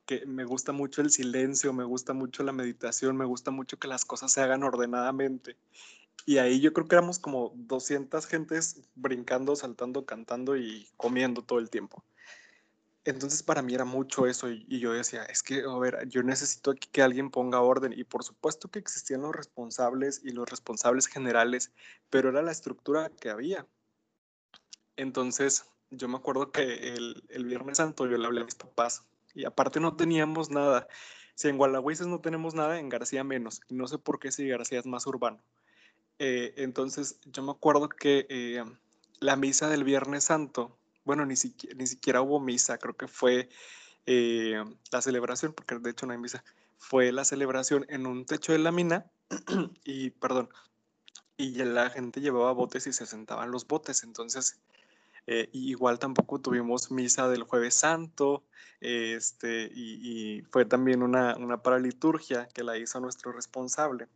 [0.07, 3.89] que me gusta mucho el silencio, me gusta mucho la meditación, me gusta mucho que
[3.89, 5.57] las cosas se hagan ordenadamente.
[6.25, 11.59] Y ahí yo creo que éramos como 200 gentes brincando, saltando, cantando y comiendo todo
[11.59, 12.05] el tiempo.
[13.05, 16.75] Entonces para mí era mucho eso y, yo decía, es que, a ver, yo necesito
[16.75, 21.71] que alguien ponga orden y por supuesto que existían los responsables y los responsables generales,
[22.11, 23.67] pero era la estructura que había.
[24.97, 29.05] Entonces yo me acuerdo que el, el Viernes Santo yo le hablé a mis papás
[29.37, 30.89] y aparte no teníamos nada.
[31.35, 33.61] Si en Gualahuises no tenemos nada, en García menos.
[33.69, 35.39] Y no sé por qué si García es más urbano.
[36.19, 38.65] Eh, entonces, yo me acuerdo que eh,
[39.21, 43.51] la misa del Viernes Santo, bueno, ni siquiera, ni siquiera hubo misa, creo que fue
[44.07, 46.43] eh, la celebración, porque de hecho no hay misa,
[46.79, 49.11] fue la celebración en un techo de lámina
[49.85, 50.49] y, perdón,
[51.37, 54.59] y la gente llevaba botes y se sentaban los botes, entonces
[55.53, 58.45] igual tampoco tuvimos misa del jueves santo,
[58.81, 64.09] este, y, y fue también una, una paraliturgia que la hizo nuestro responsable.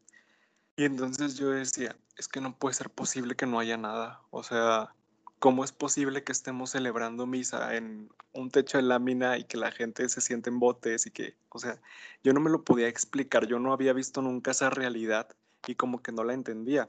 [0.77, 4.23] Y entonces yo decía, es que no puede ser posible que no haya nada.
[4.31, 4.95] O sea,
[5.39, 9.73] ¿cómo es posible que estemos celebrando misa en un techo de lámina y que la
[9.73, 11.81] gente se siente en botes y que, o sea,
[12.23, 15.29] yo no me lo podía explicar, yo no había visto nunca esa realidad
[15.67, 16.89] y como que no la entendía.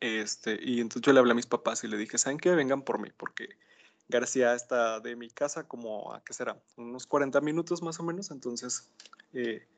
[0.00, 2.50] Este, y entonces yo le hablé a mis papás y le dije, ¿saben qué?
[2.50, 3.50] Vengan por mí, porque
[4.08, 6.60] García está de mi casa como, ¿a qué será?
[6.76, 8.90] Unos 40 minutos más o menos, entonces,
[9.32, 9.68] eh,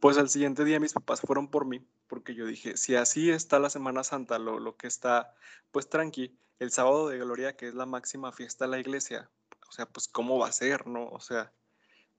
[0.00, 3.58] pues al siguiente día mis papás fueron por mí porque yo dije, si así está
[3.58, 5.34] la Semana Santa, lo, lo, que está,
[5.70, 9.30] pues tranqui, el sábado de Gloria, que es la máxima fiesta de la iglesia,
[9.68, 11.06] o sea, pues cómo va a ser, ¿no?
[11.08, 11.52] O sea,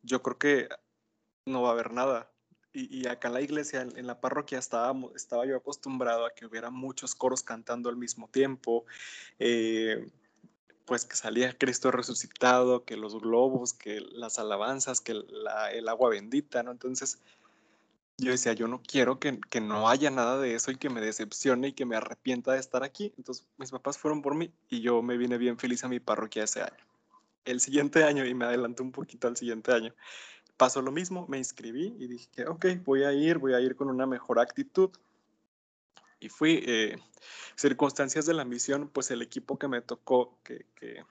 [0.01, 0.69] yo creo que
[1.45, 2.31] no va a haber nada.
[2.71, 6.45] Y, y acá en la iglesia, en, la parroquia, estaba, estaba yo acostumbrado a que
[6.45, 8.85] hubiera muchos coros cantando al mismo tiempo,
[9.39, 10.07] eh,
[10.85, 15.13] pues que salía Cristo resucitado, que los globos, que las alabanzas, que
[15.73, 16.71] el agua bendita, ¿no?
[16.71, 17.19] Entonces,
[18.19, 21.01] yo decía, yo no quiero que, que, no haya nada de eso y que me
[21.01, 23.13] decepcione y que me arrepienta de estar aquí.
[23.17, 26.43] Entonces mis papás fueron por mí y yo me vine bien feliz a mi parroquia
[26.43, 26.85] ese año.
[27.45, 29.93] El siguiente año, y me adelanté un poquito al siguiente año,
[30.59, 33.89] pasó lo mismo, me inscribí y dije, ok, voy a ir, voy a ir con
[33.89, 34.91] una mejor actitud.
[36.19, 36.97] Y fui, eh,
[37.55, 41.05] circunstancias de la misión, pues el equipo que me tocó, que, que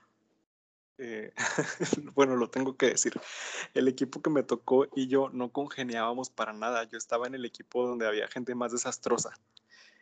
[0.99, 1.33] eh,
[2.13, 3.19] bueno, lo tengo que decir,
[3.73, 6.83] el equipo que me tocó y yo no congeniábamos para nada.
[6.83, 9.31] Yo estaba en el equipo donde había gente más desastrosa.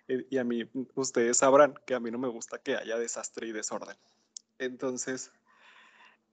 [0.10, 3.48] Eh, y a mí, ustedes sabrán que a mí no me gusta que haya desastre
[3.48, 3.96] y desorden.
[4.60, 5.32] Entonces,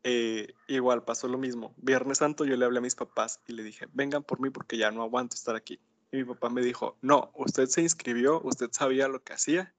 [0.06, 1.74] eh, igual pasó lo mismo.
[1.78, 4.76] Viernes Santo yo le hablé a mis papás y le dije, vengan por mí porque
[4.76, 5.80] ya no aguanto estar aquí.
[6.12, 9.74] Y mi papá me dijo, no, usted se inscribió, usted sabía lo que hacía,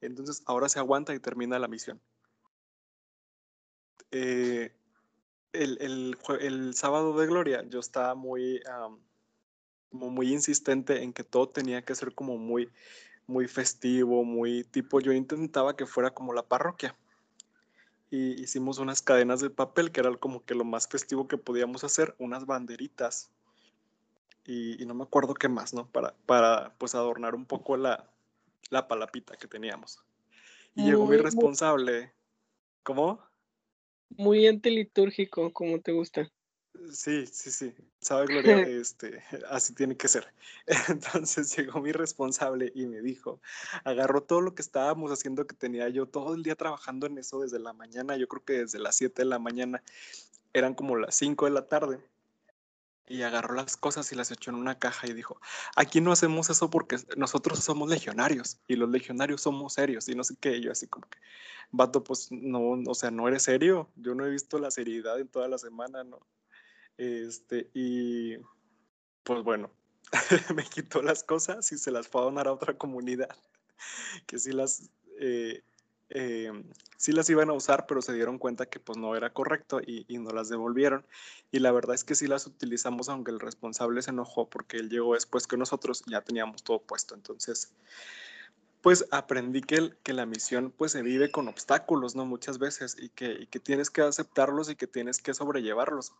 [0.00, 2.00] entonces ahora se aguanta y termina la misión.
[4.10, 4.74] Eh,
[5.52, 8.60] el, el, el, sábado de Gloria yo estaba muy,
[9.88, 12.68] como muy insistente en que todo tenía que ser como muy,
[13.28, 16.96] muy festivo, muy tipo, yo intentaba que fuera como la parroquia.
[18.10, 21.84] Y hicimos unas cadenas de papel, que era como que lo más festivo que podíamos
[21.84, 23.30] hacer, unas banderitas
[24.44, 25.86] y, no me acuerdo qué más, ¿no?
[25.88, 28.10] Para, para pues adornar un poco la,
[28.70, 30.02] la palapita que teníamos.
[30.74, 32.12] Y llegó mi responsable.
[32.82, 33.20] ¿Cómo?
[34.08, 36.32] Muy antilitúrgico, como te gusta.
[36.92, 37.74] Sí, sí, sí.
[38.00, 40.26] Sabe Gloria, este, así tiene que ser.
[40.88, 43.40] Entonces llegó mi responsable y me dijo,
[43.84, 47.40] agarró todo lo que estábamos haciendo que tenía yo todo el día trabajando en eso
[47.40, 49.82] desde la mañana, yo creo que desde las 7 de la mañana,
[50.52, 52.00] eran como las 5 de la tarde
[53.06, 55.40] y agarró las cosas y las echó en una caja y dijo,
[55.76, 60.24] aquí no hacemos eso porque nosotros somos legionarios y los legionarios somos serios y no
[60.24, 61.18] sé qué, yo así como que,
[61.72, 65.28] vato, pues no, o sea, no eres serio, yo no he visto la seriedad en
[65.28, 66.20] toda la semana, ¿no?
[67.00, 68.36] Este, y
[69.22, 69.70] pues bueno,
[70.54, 73.34] me quitó las cosas y se las fue a donar a otra comunidad
[74.26, 75.62] que sí las, eh,
[76.10, 76.52] eh,
[76.98, 80.04] sí las iban a usar, pero se dieron cuenta que pues no era correcto y,
[80.18, 81.06] no las devolvieron.
[81.50, 84.90] Y la verdad es que sí las utilizamos, aunque el responsable se enojó porque él
[84.90, 87.14] llegó después que nosotros ya teníamos todo puesto.
[87.14, 87.72] Entonces,
[88.82, 92.26] pues aprendí que, que la misión pues se vive con obstáculos, ¿no?
[92.26, 96.12] Muchas veces y que, y que tienes que aceptarlos y que tienes que sobrellevarlos.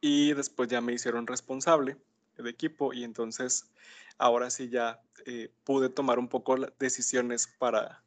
[0.00, 1.96] Y después ya me hicieron responsable
[2.36, 3.70] de equipo y entonces
[4.16, 8.02] ahora sí ya eh, pude tomar un poco decisiones para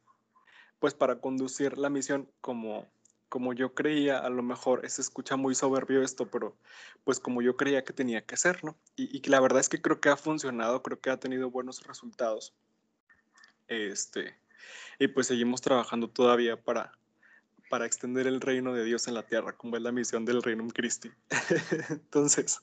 [0.82, 2.90] pues para conducir la misión como,
[3.28, 6.56] como yo creía, a lo mejor se escucha muy soberbio esto, pero
[7.04, 8.76] pues como yo creía que tenía que ser, ¿no?
[8.96, 11.86] Y, y la verdad es que creo que ha funcionado, creo que ha tenido buenos
[11.86, 12.52] resultados.
[13.68, 14.34] Este,
[14.98, 16.98] y pues seguimos trabajando todavía para,
[17.72, 20.68] para extender el reino de Dios en la tierra, como es la misión del Reino
[20.74, 21.10] Christi.
[21.88, 22.60] Entonces,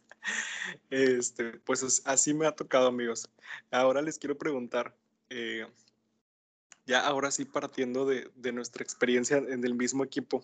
[0.92, 3.28] este, pues así me ha tocado, amigos.
[3.72, 4.96] Ahora les quiero preguntar,
[5.32, 5.66] eh,
[6.86, 10.44] ya ahora sí partiendo de, nuestra experiencia en el mismo equipo,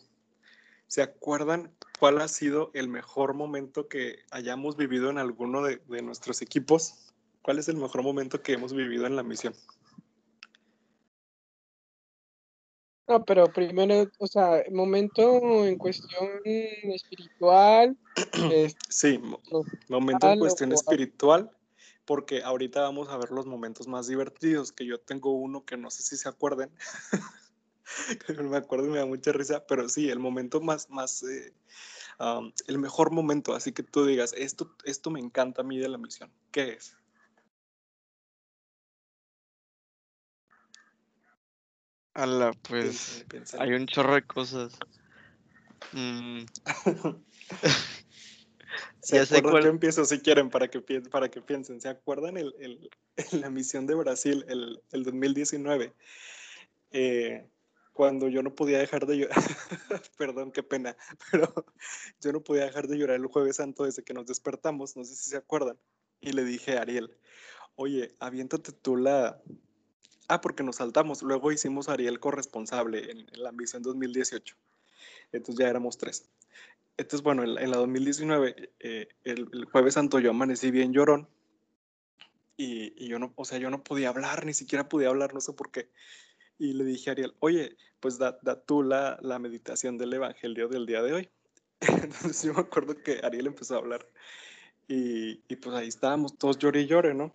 [0.88, 6.42] ¿se acuerdan cuál ha sido el mejor momento que hayamos vivido en alguno de, nuestros
[6.42, 7.14] equipos?
[7.44, 9.54] ¿Cuál es el mejor momento que hemos vivido en la misión?
[13.08, 17.98] No, pero primero, o sea, momento en cuestión espiritual.
[18.90, 19.20] sí,
[19.90, 21.52] momento en cuestión espiritual
[22.06, 25.90] porque ahorita vamos a ver los momentos más divertidos, que yo tengo uno que no
[25.90, 26.72] sé si se acuerden,
[28.40, 31.54] me acuerdo y me da mucha risa, pero sí, el momento más, más, eh,
[32.68, 35.98] el mejor momento, así que tú digas, esto, esto me encanta a mí de la
[35.98, 36.96] misión, ¿qué es?
[42.16, 43.26] Ala, pues
[43.60, 44.78] hay un chorro de cosas.
[45.92, 46.46] Mm.
[49.02, 51.80] ¿Se ya sé Yo empiezo si quieren para que, para que piensen.
[51.80, 52.90] ¿Se acuerdan el, el,
[53.42, 55.94] la misión de Brasil, el, el 2019?
[56.92, 57.46] Eh,
[57.92, 59.38] cuando yo no podía dejar de llorar,
[60.18, 60.98] perdón, qué pena,
[61.32, 61.54] pero
[62.20, 65.16] yo no podía dejar de llorar el jueves santo desde que nos despertamos, no sé
[65.16, 65.78] si se acuerdan,
[66.20, 67.16] y le dije a Ariel,
[67.76, 69.42] oye, aviéntate tú la...
[70.28, 74.56] Ah, porque nos saltamos, luego hicimos Ariel corresponsable en, en la misión 2018,
[75.32, 76.30] entonces ya éramos tres.
[76.98, 81.28] Entonces, bueno, en, la 2019, eh, el, jueves santo yo amanecí bien llorón
[82.58, 85.52] y, yo no, o sea, yo no podía hablar, ni siquiera podía hablar, no sé
[85.54, 85.90] por qué.
[86.58, 90.86] Y le dije a Ariel, oye, pues da, tú la, la, meditación del Evangelio del
[90.86, 91.30] día de hoy.
[91.82, 94.08] Entonces yo me acuerdo que Ariel empezó a hablar
[94.88, 97.34] y, y pues ahí estábamos todos llore y llore, ¿no?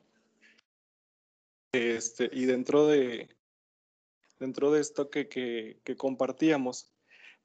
[1.73, 3.29] Este, y dentro de,
[4.39, 6.93] dentro de esto que, que, que compartíamos,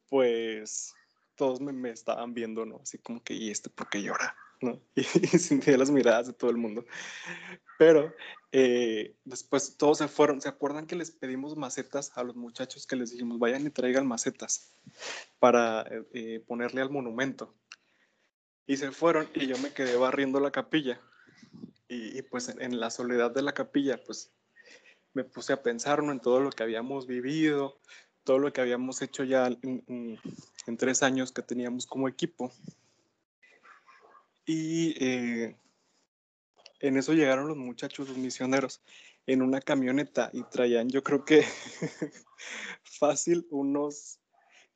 [0.10, 0.94] pues
[1.36, 2.80] todos me, estaban viendo, ¿no?
[2.82, 4.36] Así como que, ¿y este por qué llora?
[4.62, 4.82] ¿no?
[4.96, 6.86] Y, sentía las miradas de todo el mundo.
[7.78, 8.14] Pero
[8.52, 10.42] eh, después todos se fueron.
[10.42, 14.08] ¿Se acuerdan que les pedimos macetas a los muchachos que les dijimos, vayan y traigan
[14.08, 14.74] macetas
[15.40, 17.54] para eh, eh, ponerle al monumento?
[18.66, 21.00] Y se fueron y yo me quedé barriendo la capilla.
[21.88, 24.32] Y, pues en, la soledad de la capilla, pues
[25.14, 26.12] me puse a pensar ¿no?
[26.12, 27.80] en todo lo que habíamos vivido,
[28.24, 30.20] todo lo que habíamos hecho ya en,
[30.78, 32.52] tres años que teníamos como equipo.
[34.48, 35.56] Y eh,
[36.80, 38.82] en eso llegaron los muchachos, los misioneros,
[39.28, 41.44] en una camioneta y traían, yo creo que
[42.84, 44.20] fácil, unos,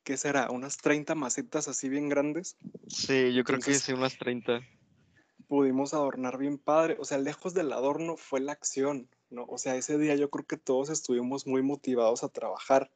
[0.03, 0.49] ¿qué será?
[0.49, 2.57] Unas 30 macetas así bien grandes.
[2.88, 4.62] Sí, yo creo que sí, unas 30.
[5.50, 9.45] Pudimos adornar bien padre, o sea, lejos del adorno fue la acción, ¿no?
[9.50, 12.91] O sea, ese día yo creo que todos estuvimos muy motivados a trabajar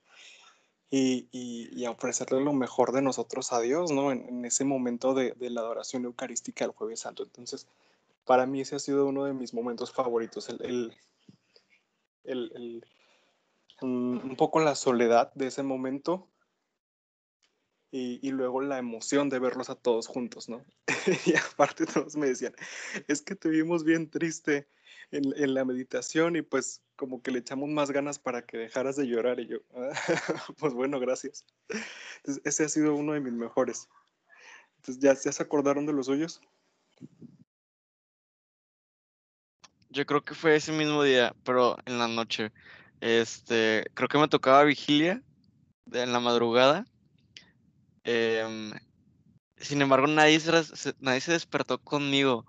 [0.89, 4.11] y, y, ofrecerle lo mejor de nosotros a Dios, ¿no?
[4.11, 7.23] En, ese momento de, de, la adoración eucarística del jueves santo.
[7.23, 7.67] Entonces,
[8.23, 10.93] para mí ese ha sido uno de mis momentos favoritos, el,
[12.23, 12.85] el, el,
[13.81, 16.27] un poco la soledad de ese momento
[17.95, 20.65] y, luego la emoción de verlos a todos juntos, ¿no?
[21.27, 22.55] y aparte todos me decían,
[23.07, 24.67] es que te vimos bien triste
[25.11, 29.05] en, la meditación y pues como que le echamos más ganas para que dejaras de
[29.05, 29.59] llorar y yo,
[30.57, 31.45] pues bueno, gracias.
[32.43, 33.87] Ese ha sido uno de mis mejores.
[34.77, 36.41] Entonces, ¿ya, ¿ya se acordaron de los suyos?
[39.89, 42.51] Yo creo que fue ese mismo día, pero en la noche.
[43.01, 45.21] Este, creo que me tocaba vigilia
[45.91, 46.87] en la madrugada
[48.03, 48.71] Em,
[49.57, 52.45] sin embargo, nadie se, nadie se despertó conmigo.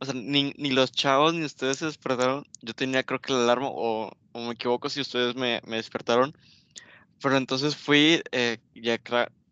[0.00, 2.46] O sea, ni, ni, los chavos ni ustedes se despertaron.
[2.62, 6.36] Yo tenía creo que el alarma, o, o me equivoco si ustedes me, me, despertaron.
[7.22, 8.98] Pero entonces fui, eh, ya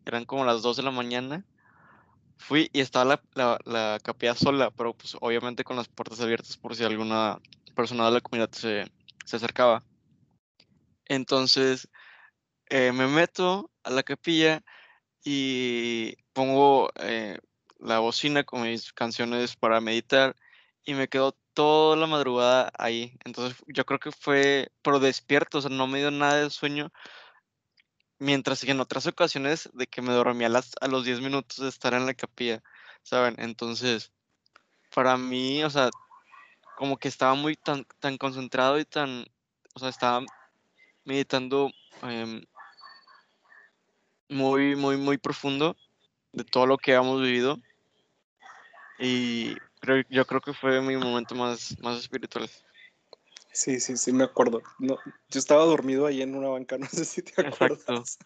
[0.04, 1.44] eran como las 2 de la mañana.
[2.38, 6.56] Fui y estaba la, la, la, capilla sola, pero pues obviamente con las puertas abiertas
[6.56, 7.40] por si alguna
[7.74, 8.84] persona de la comunidad se,
[9.24, 9.82] se acercaba.
[11.06, 11.88] Entonces
[12.68, 14.62] eh, me meto a la capilla
[15.28, 17.40] y pongo eh,
[17.80, 20.36] la bocina con mis canciones para meditar
[20.84, 23.18] y me quedo toda la madrugada ahí.
[23.24, 26.92] Entonces yo creo que fue, pero despierto, o sea, no me dio nada de sueño.
[28.20, 31.56] Mientras que en otras ocasiones de que me dormía a, las, a los 10 minutos
[31.58, 32.62] de estar en la capilla,
[33.02, 33.34] ¿saben?
[33.38, 34.12] Entonces,
[34.94, 35.90] para mí, o sea,
[36.76, 39.26] como que estaba muy tan, tan concentrado y tan,
[39.74, 40.24] o sea, estaba
[41.04, 41.72] meditando
[42.02, 42.42] em,
[44.28, 45.76] muy, muy, muy profundo
[46.32, 47.58] de todo lo que hemos vivido.
[48.98, 49.56] Y
[50.10, 52.48] yo creo que fue mi momento más, más espiritual.
[53.52, 54.62] Sí, sí, sí, me acuerdo.
[54.78, 54.98] No,
[55.30, 58.18] yo estaba dormido ahí en una banca, no sé si te acuerdas.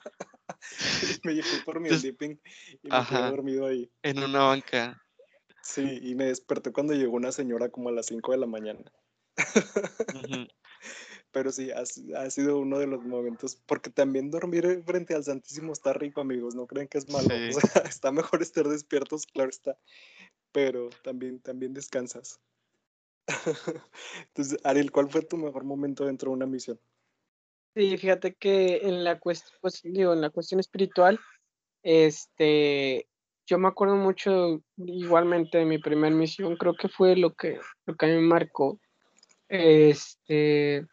[1.24, 2.40] me llevé por mi sleeping
[2.82, 3.90] y me quedé dormido ahí.
[4.02, 5.00] En una banca.
[5.62, 8.90] Sí, y me desperté cuando llegó una señora como a las 5 de la mañana
[11.32, 11.84] pero sí, ha,
[12.30, 16.66] sido uno de los momentos, porque también dormir frente al Santísimo está rico, amigos, no
[16.66, 17.28] creen que es malo,
[17.94, 19.78] está mejor estar despiertos, claro está,
[20.52, 22.40] pero también, también descansas.
[24.28, 26.80] Entonces, Ariel, ¿cuál fue tu mejor momento dentro de una misión?
[27.74, 31.20] Sí, fíjate que en la cuestión, pues, digo, en la cuestión espiritual,
[31.82, 33.08] este,
[33.46, 37.94] yo me acuerdo mucho igualmente de mi primera misión, creo que fue lo que, lo
[37.94, 38.80] que a mí me marcó.
[39.48, 40.86] Este,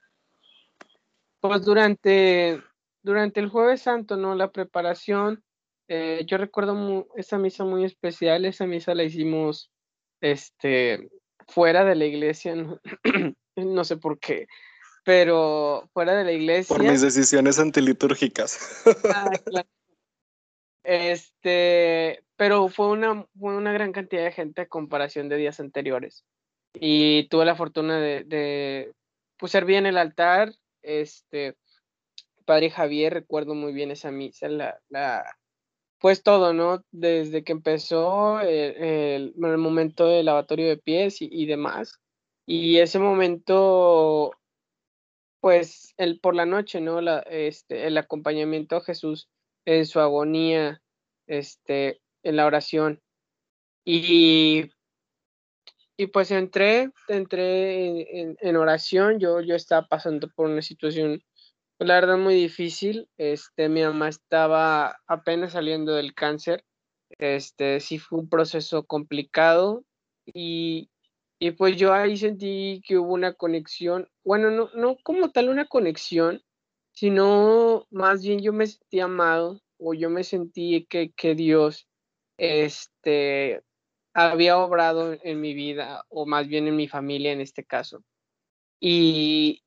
[1.39, 2.61] pues durante,
[3.03, 4.35] durante el jueves santo, ¿no?
[4.35, 5.43] La preparación,
[5.87, 9.71] eh, yo recuerdo esa misa muy especial, esa misa la hicimos
[10.21, 11.09] este,
[11.47, 12.79] fuera de la iglesia, no,
[13.83, 14.47] sé por qué,
[15.03, 16.75] pero fuera de la iglesia.
[16.75, 18.83] Por mis decisiones antilitúrgicas.
[19.13, 19.31] Ah,
[20.83, 26.23] este, pero fue una, fue una gran cantidad de gente a comparación de días anteriores.
[26.73, 28.93] Y tuve la fortuna de, de
[29.37, 31.55] pues, servir en el altar, este,
[32.45, 35.25] Padre Javier, recuerdo muy bien esa misa, la, la
[35.99, 36.83] pues todo, ¿no?
[36.91, 41.99] Desde que empezó el, el, momento del lavatorio de pies y, demás.
[42.45, 44.31] Y ese momento,
[45.39, 47.01] pues, el, por la noche, ¿no?
[47.01, 49.29] La, este, el acompañamiento a Jesús
[49.65, 50.81] en su agonía,
[51.27, 53.01] este, en la oración.
[53.85, 54.71] Y
[55.97, 61.23] y pues entré, entré en, oración, yo, yo estaba pasando por una situación,
[61.77, 63.09] pues, la verdad, muy difícil.
[63.17, 66.63] Este, mi mamá estaba apenas saliendo del cáncer.
[67.17, 69.85] Este, sí fue un proceso complicado
[70.25, 70.91] y,
[71.39, 75.65] y pues yo ahí sentí que hubo una conexión, bueno, no, no como tal una
[75.65, 76.43] conexión,
[76.91, 81.87] sino más bien yo me sentí amado o yo me sentí que, que Dios
[82.37, 83.63] este,
[84.17, 88.03] había obrado en mi vida, o más bien en mi familia en este caso.
[88.79, 89.63] Y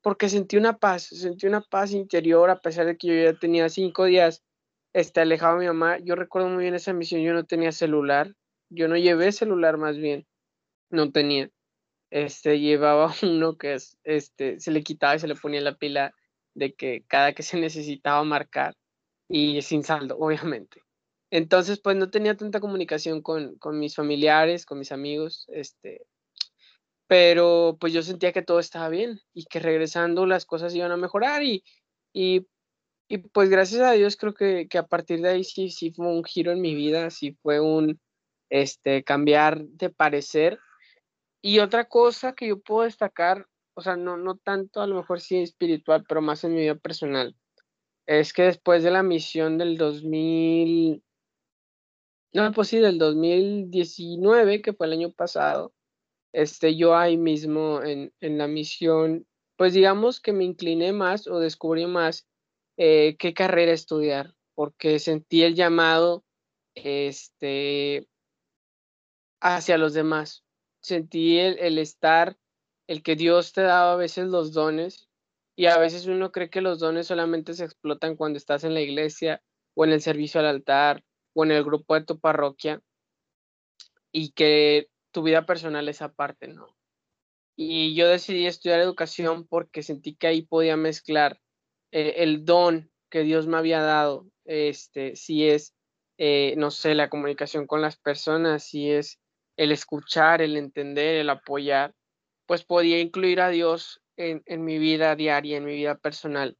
[0.00, 3.68] porque sentí una paz, sentí una paz interior a pesar de que yo ya tenía
[3.68, 4.44] cinco días
[4.92, 5.98] este, alejado de mi mamá.
[5.98, 8.34] Yo recuerdo muy bien esa misión, yo no tenía celular,
[8.70, 10.26] yo no llevé celular más bien,
[10.90, 11.50] no tenía.
[12.10, 16.14] Este, llevaba uno que es, este, se le quitaba y se le ponía la pila
[16.54, 18.76] de que cada que se necesitaba marcar
[19.28, 20.82] y sin saldo, obviamente.
[21.32, 26.04] Entonces, pues no tenía tanta comunicación con, mis familiares, con mis amigos, este,
[27.06, 30.98] pero pues yo sentía que todo estaba bien y que regresando las cosas iban a
[30.98, 31.64] mejorar y,
[32.12, 32.46] y,
[33.32, 36.52] pues gracias a Dios creo que, a partir de ahí sí, sí fue un giro
[36.52, 37.98] en mi vida, sí fue un
[38.50, 40.58] este, cambiar de parecer.
[41.40, 45.18] Y otra cosa que yo puedo destacar, o sea, no, no tanto a lo mejor
[45.22, 47.34] sí espiritual, pero más en mi vida personal,
[48.06, 51.02] es que después de la misión del 2000,
[52.34, 55.74] no, pues sí, del 2019, que fue el año pasado,
[56.32, 59.26] este, yo ahí mismo en, la misión,
[59.56, 62.26] pues digamos que me incliné más o descubrí más
[62.78, 64.34] eh, qué carrera estudiar.
[64.54, 66.24] porque sentí el llamado
[66.74, 68.08] este,
[69.40, 70.44] hacia los demás.
[70.82, 72.38] Sentí el, el estar,
[72.86, 75.08] el que Dios te daba a veces los dones
[75.56, 78.80] y a veces uno cree que los dones solamente se explotan cuando estás en la
[78.80, 79.42] iglesia
[79.74, 81.04] o en el servicio al altar
[81.34, 82.82] o en el grupo de tu parroquia
[84.12, 86.76] y que tu vida personal es aparte, ¿no?
[87.56, 91.40] Y yo decidí estudiar educación porque sentí que ahí podía mezclar
[91.90, 95.74] eh, el don que Dios me había dado, este, si es,
[96.16, 99.20] eh, no sé, la comunicación con las personas, si es
[99.56, 101.94] el escuchar, el entender, el apoyar,
[102.46, 106.56] pues podía incluir a Dios en, en mi vida diaria, en mi vida personal,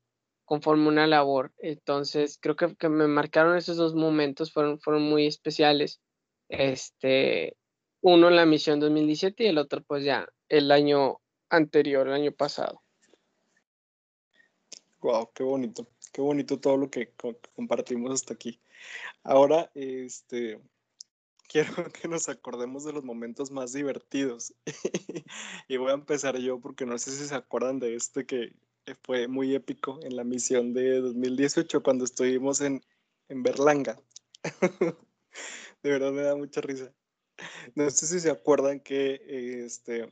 [0.53, 1.51] conforme una labor.
[1.57, 6.03] Entonces, creo que, que me marcaron esos dos momentos, fueron, fueron muy especiales.
[6.51, 7.57] Este,
[8.03, 12.33] uno en la misión 2017 y el otro pues ya el año anterior, el año
[12.33, 12.83] pasado.
[15.01, 17.15] Wow, qué bonito, qué bonito todo lo que
[17.57, 18.61] compartimos hasta aquí.
[19.23, 20.61] Ahora, este,
[21.49, 24.53] quiero que nos acordemos de los momentos más divertidos.
[25.67, 28.53] y voy a empezar yo porque no sé si se acuerdan de este que
[29.03, 32.83] fue muy épico en la misión de 2018 cuando estuvimos en,
[33.29, 34.01] en Berlanga.
[35.83, 36.93] de verdad me da mucha risa.
[37.75, 40.11] No sé si se acuerdan que este,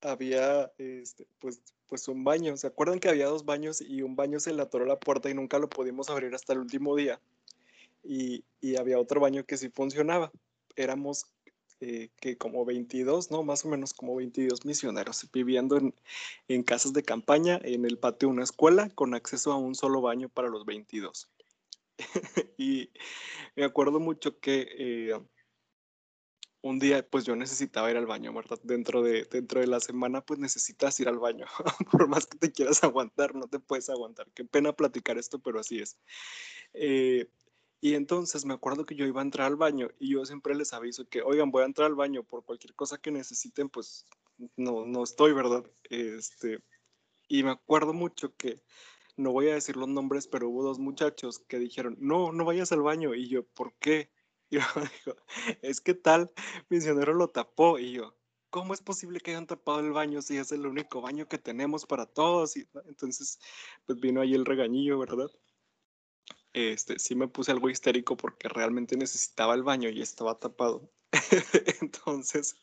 [0.00, 2.56] había este, pues, pues un baño.
[2.56, 5.34] ¿Se acuerdan que había dos baños y un baño se le atoró la puerta y
[5.34, 7.20] nunca lo pudimos abrir hasta el último día?
[8.02, 10.30] Y, y había otro baño que sí funcionaba.
[10.76, 11.26] Éramos
[11.80, 13.42] eh, que como 22, ¿no?
[13.42, 15.94] Más o menos como 22 misioneros viviendo en,
[16.48, 20.00] en, casas de campaña en el patio de una escuela con acceso a un solo
[20.00, 21.30] baño para los 22.
[22.58, 22.90] y
[23.56, 25.20] me acuerdo mucho que eh,
[26.62, 28.58] un día pues yo necesitaba ir al baño, ¿verdad?
[28.62, 31.46] Dentro de, dentro de la semana pues necesitas ir al baño.
[31.90, 34.30] Por más que te quieras aguantar, no te puedes aguantar.
[34.34, 35.96] Qué pena platicar esto, pero así es.
[36.74, 37.30] Eh,
[37.80, 40.72] y entonces me acuerdo que yo iba a entrar al baño y yo siempre les
[40.72, 44.06] aviso que, oigan, voy a entrar al baño por cualquier cosa que necesiten, pues
[44.56, 45.64] no, no estoy, ¿verdad?
[45.84, 46.62] Este,
[47.28, 48.62] y me acuerdo mucho que,
[49.20, 52.72] no voy a decir los nombres, pero hubo dos muchachos que dijeron, no, no vayas
[52.72, 53.14] al baño.
[53.14, 54.10] Y yo, ¿por qué?
[54.52, 55.16] Y yo dijo,
[55.62, 56.32] es que tal
[56.68, 57.78] misionero lo tapó.
[57.78, 58.16] Y yo,
[58.50, 61.86] ¿cómo es posible que hayan tapado el baño si es el único baño que tenemos
[61.86, 62.56] para todos?
[62.56, 63.38] Y entonces,
[63.86, 65.30] pues vino ahí el regañillo, ¿verdad?
[66.52, 70.90] Este, sí me puse algo histérico porque realmente necesitaba el baño y estaba tapado.
[71.80, 72.56] entonces,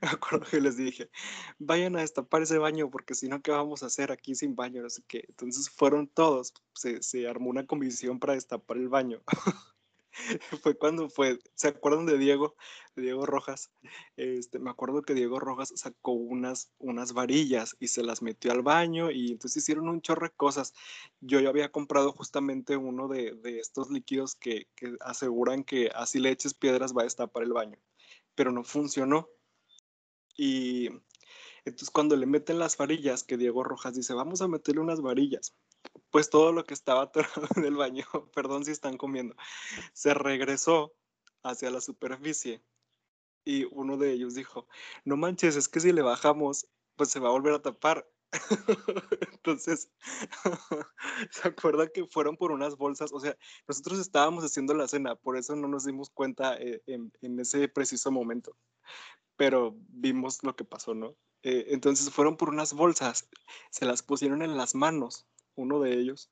[0.00, 1.10] me acuerdo que les dije,
[1.58, 4.82] vayan a destapar ese baño porque si no, ¿qué vamos a hacer aquí sin baño?
[4.82, 5.02] No sé.
[5.10, 9.22] Entonces fueron todos, se, se armó una comisión para destapar el baño.
[10.62, 12.56] fue cuando fue, ¿se acuerdan de Diego?
[12.96, 13.70] Diego Rojas.
[14.16, 18.62] Este, me acuerdo que Diego Rojas sacó unas, unas varillas y se las metió al
[18.62, 20.74] baño y entonces hicieron un chorro de cosas.
[21.20, 26.18] Yo ya había comprado justamente uno de, de estos líquidos que, que, aseguran que así
[26.18, 27.78] le eches piedras va a destapar el baño,
[28.34, 29.28] pero no funcionó.
[30.36, 30.88] Y
[31.64, 35.54] entonces cuando le meten las varillas, que Diego Rojas dice, vamos a meterle unas varillas
[36.10, 38.04] pues todo lo que estaba atorado en el baño,
[38.34, 39.34] perdón si están comiendo,
[39.92, 40.94] se regresó
[41.42, 42.62] hacia la superficie
[43.44, 44.68] y uno de ellos dijo,
[45.04, 48.06] no manches, es que si le bajamos, pues se va a volver a tapar.
[49.32, 49.90] Entonces,
[51.30, 53.10] ¿se acuerda que fueron por unas bolsas?
[53.12, 57.40] O sea, nosotros estábamos haciendo la cena, por eso no nos dimos cuenta eh, en,
[57.40, 58.56] ese preciso momento,
[59.36, 61.16] pero vimos lo que pasó, ¿no?
[61.42, 63.28] Eh, entonces fueron por unas bolsas,
[63.70, 65.26] se las pusieron en las manos
[65.60, 66.30] uno de ellos,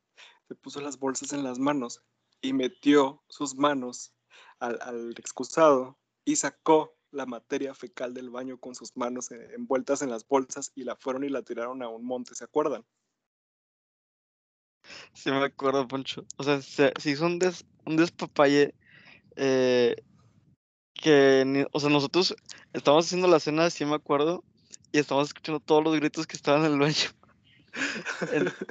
[0.48, 2.02] se puso las bolsas en las manos
[2.40, 4.12] y metió sus manos
[4.58, 10.26] al, excusado y sacó la materia fecal del baño con sus manos envueltas en las
[10.26, 12.84] bolsas y la fueron y la tiraron a un monte, ¿se acuerdan?
[15.12, 16.24] Sí me acuerdo, Poncho.
[16.36, 18.74] O sea, se, hizo un, des, un despapalle
[19.36, 19.96] eh,
[20.94, 22.34] que, o sea, nosotros
[22.72, 24.44] estábamos haciendo la cena, sí me acuerdo,
[24.92, 27.17] y estábamos escuchando todos los gritos que estaban en el baño.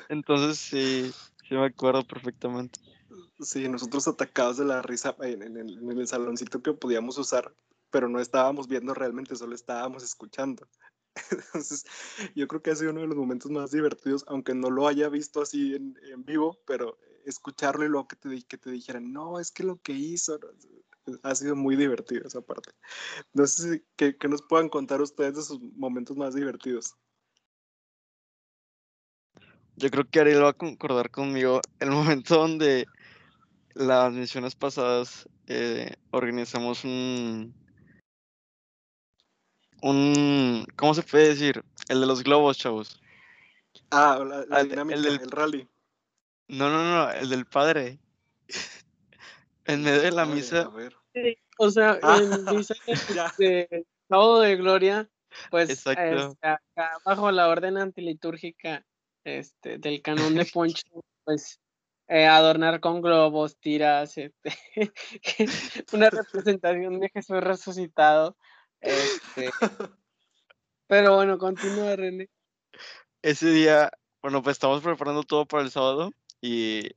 [0.10, 1.12] Entonces sí,
[1.48, 2.80] sí me acuerdo perfectamente.
[3.40, 7.54] Sí, nosotros atacados de la risa en, el, saloncito que podíamos usar,
[7.92, 10.68] pero no estábamos viendo realmente, solo estábamos escuchando.
[11.32, 11.86] Entonces,
[12.36, 15.10] yo creo que ha sido uno de los momentos más divertidos, aunque no lo haya
[15.10, 15.96] visto así en,
[16.26, 19.94] vivo, pero escucharlo y luego que te, que te dijeran, no, es que lo que
[19.94, 20.40] hizo,
[21.24, 22.72] ha sido muy divertido esa parte.
[23.34, 26.96] No sé si, que, nos puedan contar ustedes de sus momentos más divertidos.
[29.78, 31.92] Yo creo que Ariel va a concordar conmigo el
[32.26, 32.88] momento donde
[33.76, 37.54] las misiones pasadas eh, organizamos un,
[39.84, 41.64] un, ¿cómo se puede decir?
[41.90, 43.00] El de los globos, chavos.
[43.92, 44.20] Ah,
[44.50, 45.68] la, dinámica, el, del, rally.
[46.48, 48.00] No, no, no, el del padre.
[49.70, 50.96] En medio de la Ay, misa, a ver.
[51.14, 52.74] Sí, o sea, Ah, en misa
[53.38, 55.10] de sábado de gloria,
[55.52, 56.30] pues Exacto.
[56.30, 58.86] este, acá bajo la orden antilitúrgica
[59.28, 60.88] este, del canón de Poncho,
[61.26, 61.60] pues
[62.08, 64.54] eh, adornar con globos, tiras, este,
[65.92, 68.38] una representación de Jesús resucitado.
[68.80, 69.50] Este,
[70.88, 72.30] pero bueno, continúa René.
[73.22, 76.92] ese día, bueno, pues estamos preparando todo para el sábado y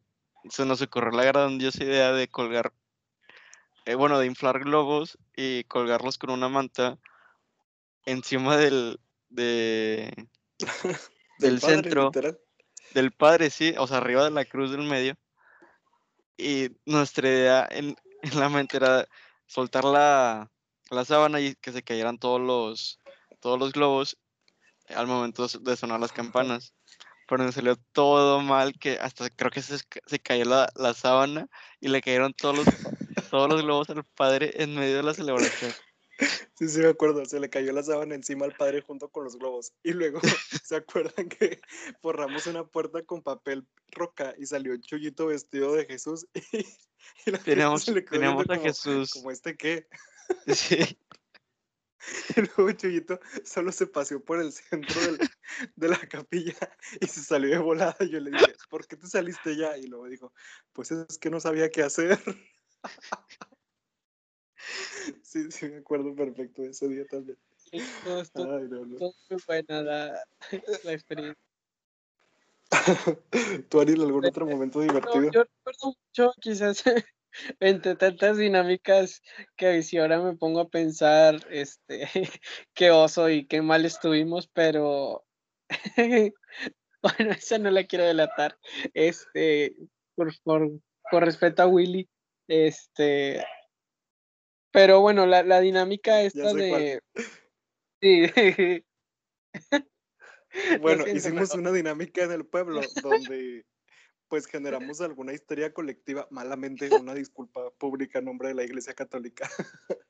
[0.48, 2.72] se nos ocurrió la grandiosa idea de colgar,
[3.86, 6.98] eh, bueno, de inflar globos y colgarlos con una manta
[8.06, 10.28] encima del, de,
[11.40, 12.04] del padre, centro.
[12.06, 12.40] literal.
[12.94, 15.16] del padre, sí, o sea, arriba de la cruz del medio.
[16.36, 19.06] Y nuestra idea en, en la mente era
[19.46, 20.50] soltar la,
[20.90, 22.98] la sábana y que se cayeran todos los,
[23.40, 24.16] todos los globos
[24.88, 26.74] al momento de sonar las campanas.
[27.28, 31.46] Pero me salió todo mal, que hasta creo que se, se cayó la, la sábana
[31.80, 32.66] y le cayeron todos los,
[33.30, 35.72] todos los globos al padre en medio de la celebración.
[36.58, 37.24] Sí, sí, me acuerdo.
[37.24, 39.72] Se le cayó la sábana encima al padre junto con los globos.
[39.82, 40.20] Y luego,
[40.64, 41.60] ¿se acuerdan que
[42.02, 46.26] forramos una puerta con papel roca y salió Chuyito vestido de Jesús?
[47.24, 49.10] Y, y la gente se le teníamos a como, Jesús.
[49.12, 49.86] como este qué.
[50.46, 50.76] Sí,
[52.36, 55.18] Y luego Chuyito solo se paseó por el centro del-
[55.76, 56.56] de la capilla
[57.00, 57.96] y se salió de volada.
[58.00, 59.76] Y yo le dije, ¿por qué te saliste ya?
[59.78, 60.32] Y luego dijo,
[60.72, 62.18] pues es que no sabía qué hacer.
[65.22, 67.38] Sí, sí, me acuerdo perfecto de ese día también.
[68.04, 68.96] Todo esto- Ay, no, no.
[68.96, 70.24] todo muy buena la,
[70.84, 71.42] la experiencia.
[73.68, 75.30] ¿Tú, Ariel, algún otro momento No, divertido?
[75.32, 76.82] yo recuerdo mucho, quizás
[77.60, 79.22] entre tantas dinámicas
[79.56, 82.08] que si ahora me pongo a pensar, este,
[82.74, 85.24] qué oso y qué mal estuvimos, pero
[87.02, 88.58] bueno, esa no la quiero delatar.
[88.94, 89.76] Este,
[90.14, 90.70] por, por,
[91.10, 92.08] por respeto a Willy,
[92.48, 93.44] este,
[94.72, 96.56] pero bueno, la, la dinámica esta cuál.
[96.56, 97.02] de
[98.00, 98.84] sí,
[100.80, 103.64] Bueno, siento, hicimos pero- una dinámica en el pueblo donde
[104.28, 109.48] pues generamos alguna historia colectiva, malamente, una disculpa pública en nombre de la Iglesia Católica.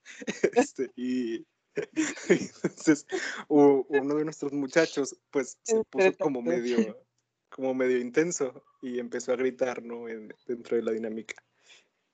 [0.52, 1.46] Este, y
[2.28, 3.06] entonces
[3.48, 7.06] uno de nuestros muchachos pues se puso como medio,
[7.48, 10.08] como medio intenso y empezó a gritar, ¿no?
[10.08, 11.42] En- dentro de la dinámica.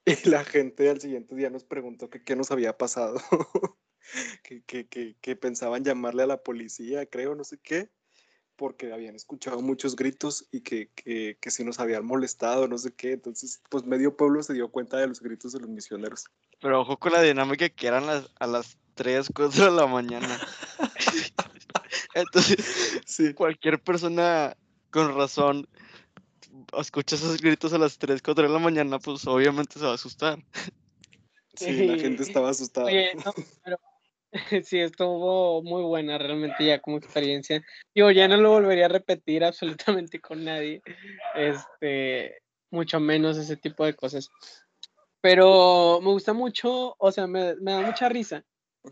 [0.06, 3.20] Y la gente al siguiente día nos preguntó que qué nos había pasado.
[4.42, 7.90] que, que, que, que pensaban llamarle a la policía, creo, no sé qué,
[8.54, 12.94] porque habían escuchado muchos gritos y que, que, que si nos habían molestado, no sé
[12.94, 13.12] qué.
[13.12, 16.24] Entonces, pues medio pueblo se dio cuenta de los gritos de los misioneros.
[16.60, 20.40] pero ojo con la dinámica que eran las, a las 3, 4 de la mañana.
[22.14, 24.56] Entonces, Sí, cualquier persona
[24.90, 25.68] con razón
[26.78, 29.94] escucha esos gritos a las 3, 4 de la mañana, pues obviamente se va a
[29.94, 30.38] asustar.
[31.54, 32.86] sí, la gente estaba asustada.
[32.86, 33.32] Oye, no,
[33.64, 33.78] pero
[34.64, 37.64] sí, estuvo muy buena realmente ya como experiencia.
[37.94, 40.82] Digo, ya no lo volvería a repetir absolutamente con nadie.
[41.34, 42.38] Este,
[42.70, 44.28] mucho menos ese tipo de cosas.
[45.20, 48.44] Pero me gusta mucho, o sea, me, me da mucha risa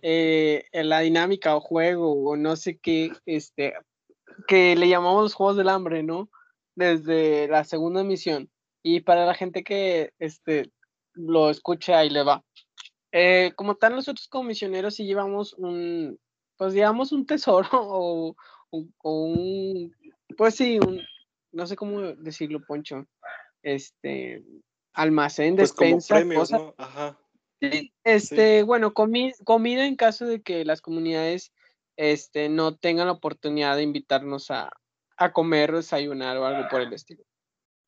[0.02, 3.74] eh, en la dinámica o juego o no sé qué, este,
[4.48, 6.30] que le llamamos Juegos del Hambre, ¿no?
[6.74, 8.50] Desde la segunda misión.
[8.82, 10.70] Y para la gente que este,
[11.14, 12.44] lo escucha y le va.
[13.12, 16.18] Eh, como tal, nosotros como misioneros sí llevamos un,
[16.56, 18.36] pues digamos un tesoro o,
[18.70, 19.94] un- o un,
[20.36, 21.00] pues sí, un,
[21.52, 23.06] no sé cómo decirlo, Poncho,
[23.62, 24.42] este,
[24.92, 26.60] almacén, Pues como despensa, premios, cosas.
[26.60, 26.74] ¿no?
[26.76, 27.18] Ajá.
[27.60, 31.52] Sí, este, bueno, comi- comida en caso de que las comunidades
[31.96, 34.70] este, no tengan la oportunidad de invitarnos a,
[35.16, 37.24] a comer, desayunar o algo por el estilo.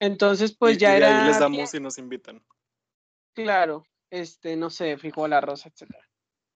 [0.01, 2.45] Entonces, pues Y- ya y era ahí les damos y nos invitan.
[3.35, 6.05] claro, este, no sé, frijol, arroz, etcétera.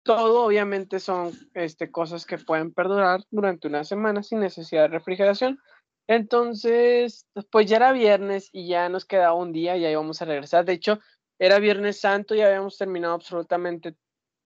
[0.04, 5.58] Todo obviamente son este, cosas que pueden perdurar durante una semana sin necesidad de refrigeración.
[6.06, 10.24] Entonces, pues ya era viernes y ya nos quedaba un día y ya íbamos a
[10.24, 10.64] regresar.
[10.64, 11.00] De hecho,
[11.38, 13.94] era Viernes Santo y habíamos terminado absolutamente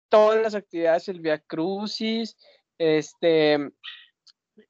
[0.09, 2.37] todas las actividades, el Via Crucis,
[2.79, 3.71] este,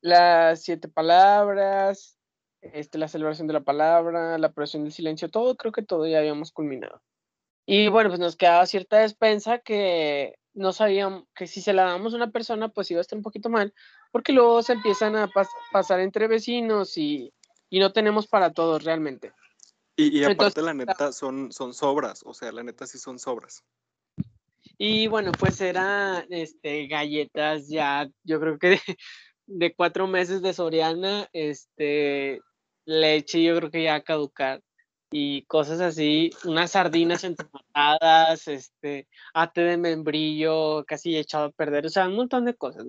[0.00, 2.18] las siete palabras,
[2.60, 6.18] este, la celebración de la palabra, la procesión del silencio, todo, creo que todo ya
[6.18, 7.02] habíamos culminado.
[7.66, 12.12] Y bueno, pues nos quedaba cierta despensa que no sabíamos que si se la damos
[12.12, 13.72] a una persona, pues iba a estar un poquito mal,
[14.12, 17.32] porque luego se empiezan a pas- pasar entre vecinos y,
[17.68, 19.32] y no tenemos para todos realmente.
[19.96, 22.22] Y, y Entonces, aparte, la neta, son, son sobras.
[22.24, 23.62] O sea, la neta sí son sobras.
[24.78, 28.78] Y bueno, pues eran este, galletas ya, yo creo que
[29.50, 32.40] de, cuatro meses de Soriana, este,
[32.86, 34.62] leche, yo creo que ya a caducar.
[35.12, 41.90] y cosas así, unas sardinas entomatadas, este, ate de membrillo casi echado a perder, o
[41.90, 42.86] sea, un montón de cosas.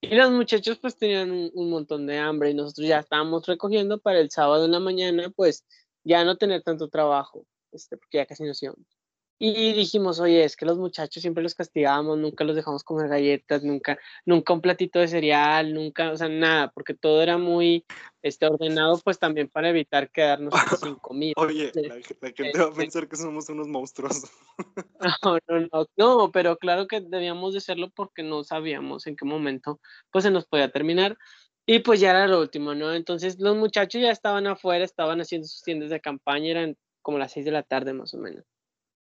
[0.00, 4.20] Y los muchachos pues tenían un, montón de hambre y nosotros ya estábamos recogiendo para
[4.20, 5.64] el sábado en la mañana, pues
[6.04, 8.95] ya no tener tanto trabajo, este, porque ya casi nos íbamos.
[9.38, 13.62] Y dijimos, oye, es que los muchachos siempre los castigamos, nunca los dejamos comer galletas,
[13.62, 17.84] nunca, nunca un platito de cereal, nunca, o sea, nada, porque todo era muy
[18.22, 21.34] este, ordenado, pues también para evitar quedarnos sin comida.
[21.36, 21.96] Oye, la,
[22.32, 24.22] gente va a este pensar que somos unos monstruos.
[25.22, 29.26] No, no, no, no, pero claro que debíamos de hacerlo porque no sabíamos en qué
[29.26, 29.80] momento,
[30.10, 31.18] pues se nos podía terminar.
[31.66, 32.94] Y pues ya era lo último, ¿no?
[32.94, 37.32] Entonces los muchachos ya estaban afuera, estaban haciendo sus tiendas de campaña, eran como las
[37.32, 38.44] seis de la tarde más o menos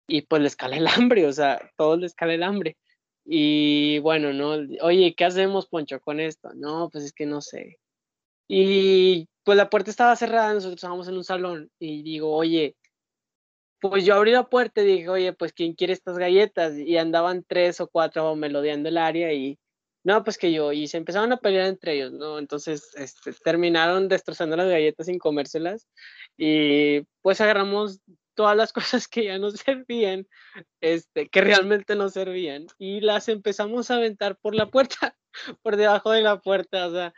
[0.07, 2.77] y pues les cala el hambre, o sea, todos les cala el hambre.
[3.25, 4.51] Y bueno, no,
[4.81, 6.49] oye, ¿qué hacemos, Poncho, con esto?
[6.55, 7.79] No, pues es que no sé.
[8.47, 12.75] Y pues la puerta estaba cerrada, nosotros estábamos en un salón y digo, oye,
[13.79, 16.77] pues yo abrí la puerta y dije, oye, pues ¿quién quiere estas galletas?
[16.77, 19.59] Y andaban tres o cuatro melodeando el área y
[20.03, 22.37] no, pues que yo, y se empezaron a pelear entre ellos, ¿no?
[22.37, 25.87] Entonces, este, terminaron destrozando las galletas sin comérselas
[26.37, 28.01] y pues agarramos
[28.35, 28.73] todas las
[29.03, 30.27] cosas que ya no servían,
[30.81, 35.15] este, que realmente no servían, y las empezamos a aventar por la puerta,
[35.61, 37.13] por debajo de la puerta, o sea,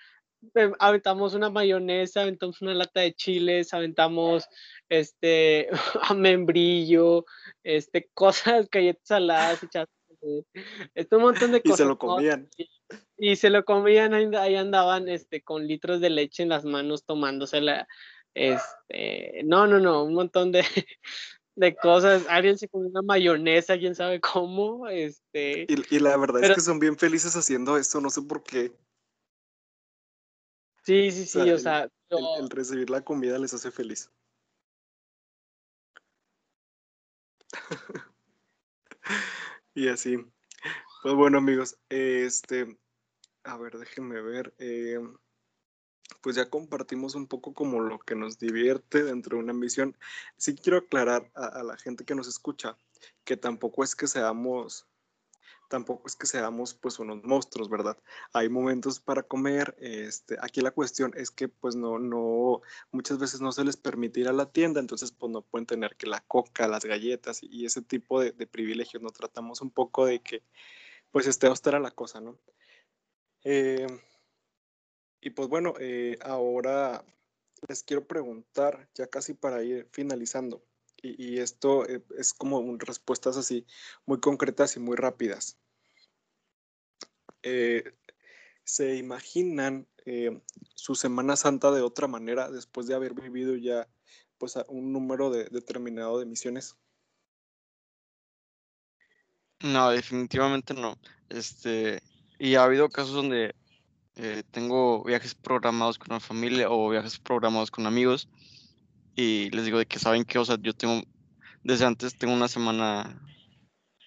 [0.53, 4.47] em, aventamos una mayonesa, aventamos una lata de chiles, aventamos
[4.89, 5.69] este
[6.15, 7.25] membrillo,
[7.63, 9.63] este cosas, galletas saladas,
[10.93, 11.79] este un montón de cosas.
[11.79, 12.49] Y se lo comían.
[13.17, 17.87] Y, se lo comían, ahí andaban este con litros de leche en las manos tomándosela
[18.35, 20.61] este, no, no, no, un montón de,
[21.55, 22.27] de cosas.
[22.29, 24.87] Alguien se come una mayonesa, quién sabe cómo.
[24.87, 28.75] Este, y, la verdad es que son bien felices haciendo esto, no sé por qué.
[30.83, 31.89] Sí, sí, sí, o sea.
[32.09, 34.11] el, recibir la comida les hace feliz.
[39.73, 40.17] y así.
[41.01, 42.77] Pues bueno, amigos, este.
[43.43, 44.53] A ver, déjenme ver.
[44.59, 44.99] Eh,
[46.25, 49.95] pues ya compartimos un poco como lo que nos divierte dentro de una misión.
[50.37, 52.75] Sí quiero aclarar a, la gente que nos escucha
[53.23, 54.87] que tampoco es que seamos
[55.69, 57.99] tampoco es que seamos pues unos monstruos, ¿verdad?
[58.33, 63.39] Hay momentos para comer, este, aquí la cuestión es que pues no, no, muchas veces
[63.39, 66.21] no se les permite ir a la tienda, entonces pues no pueden tener que la
[66.21, 69.11] coca, las galletas y, ese tipo de, de, privilegios, ¿no?
[69.11, 70.41] Tratamos un poco de que
[71.11, 72.39] pues esté austera la cosa, ¿no?
[73.43, 73.85] Eh,
[75.21, 77.03] y pues bueno, eh, ahora
[77.67, 80.63] les quiero preguntar, ya casi para ir finalizando,
[81.01, 83.65] y, esto eh, es como respuestas así
[84.05, 85.57] muy concretas y muy rápidas.
[87.43, 87.83] Eh,
[88.63, 89.87] ¿Se imaginan
[90.73, 93.87] su Semana Santa de otra manera después de haber vivido ya
[94.37, 96.75] pues un número determinado de misiones?
[99.61, 100.97] No, definitivamente no.
[101.29, 102.01] Este,
[102.37, 103.55] y ha habido casos donde
[104.17, 108.29] eh, tengo viajes programados con la familia o viajes programados con amigos
[109.13, 111.01] y les digo de que saben que, o sea, yo tengo,
[111.63, 113.21] desde antes tengo una semana,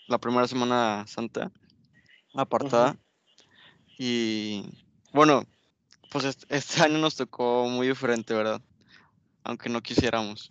[0.06, 1.52] la primera semana santa
[2.34, 2.96] apartada
[3.98, 4.64] y
[5.12, 5.44] bueno,
[6.10, 8.62] pues este, año nos tocó muy diferente, ¿verdad?
[9.44, 10.48] Aunque no quisiéramos.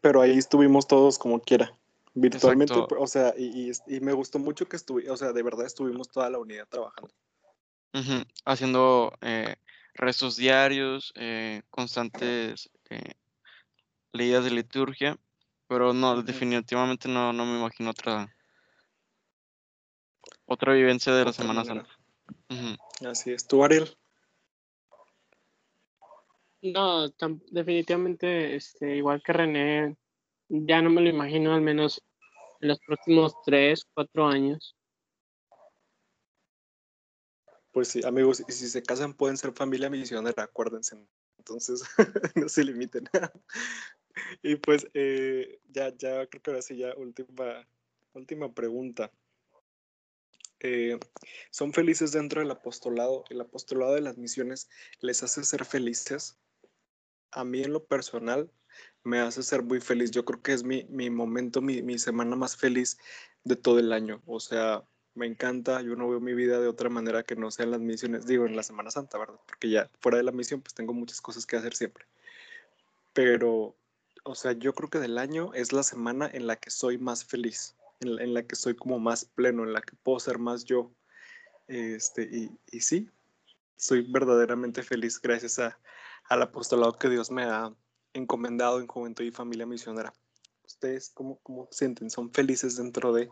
[0.00, 1.74] Pero ahí estuvimos todos como quiera
[2.14, 6.08] virtualmente, o sea, y, y, me gustó mucho que estuve, o sea, de verdad estuvimos
[6.08, 7.12] toda la unidad trabajando
[8.44, 9.56] haciendo eh,
[9.94, 13.14] restos diarios, eh, constantes eh,
[14.12, 15.18] leídas de liturgia,
[15.66, 18.34] pero no, definitivamente no, no me imagino otra
[20.46, 21.88] otra vivencia de la Semana Santa.
[23.06, 23.46] Así es.
[23.46, 23.88] ¿Tú, Ariel?
[26.62, 27.08] No,
[27.50, 29.96] definitivamente, este, igual que René,
[30.48, 32.02] ya no me lo imagino al menos
[32.60, 34.74] en los próximos tres, cuatro años.
[37.78, 40.96] Pues sí, amigos, y si se casan pueden ser familia misionera, acuérdense.
[41.38, 41.84] Entonces,
[42.34, 43.08] no se limiten.
[44.42, 47.68] y pues eh, ya, ya creo que ahora sí, ya última,
[48.14, 49.12] última pregunta.
[50.58, 50.98] Eh,
[51.52, 53.22] ¿Son felices dentro del apostolado?
[53.30, 54.68] ¿El apostolado de las misiones
[55.00, 56.36] les hace ser felices?
[57.30, 58.50] A mí en lo personal
[59.04, 60.10] me hace ser muy feliz.
[60.10, 62.98] Yo creo que es mi, mi momento, mi, mi semana más feliz
[63.44, 64.20] de todo el año.
[64.26, 64.82] O sea,
[65.18, 67.80] me encanta, yo no veo mi vida de otra manera que no sea en las
[67.80, 69.38] misiones, digo, en la Semana Santa, ¿verdad?
[69.46, 72.06] Porque ya fuera de la misión, pues tengo muchas cosas que hacer siempre.
[73.12, 73.76] Pero,
[74.24, 77.24] o sea, yo creo que del año es la semana en la que soy más
[77.24, 80.90] feliz, en la, que soy como más pleno, en la que puedo ser más yo.
[81.66, 83.10] Este, y, y sí,
[83.76, 85.78] soy verdaderamente feliz gracias a,
[86.28, 87.74] al apostolado que Dios me ha,
[88.18, 90.12] encomendado en Juventud y Familia Misionera.
[90.64, 92.10] ¿Ustedes cómo, cómo sienten?
[92.10, 93.30] ¿Son felices dentro de...?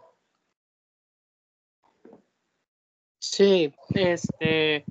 [3.37, 4.87] Sí, este,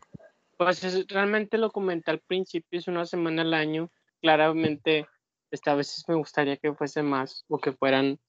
[0.55, 3.89] pues realmente lo comenté al principio, es una semana al año.
[4.21, 5.07] Claramente,
[5.49, 8.19] este, a veces me gustaría que fuese más o que fueran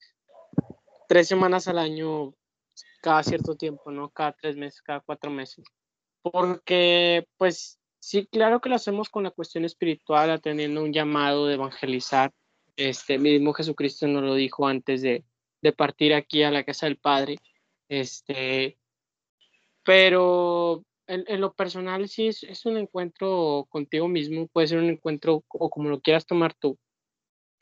[1.07, 2.33] tres semanas al año
[3.03, 4.09] cada cierto tiempo, ¿no?
[4.09, 5.63] Cada tres meses, cada cuatro meses.
[6.23, 11.53] Porque, pues, sí, claro que lo hacemos con la cuestión espiritual, atendiendo un llamado de
[11.53, 12.33] evangelizar.
[12.75, 15.25] Este mismo Jesucristo nos lo dijo antes de,
[15.61, 17.35] de partir aquí a la casa del Padre.
[17.87, 18.76] Este,
[19.87, 25.69] pero en, lo personal sí es, un encuentro contigo mismo, puede ser un encuentro o
[25.69, 26.77] como lo quieras tomar tú,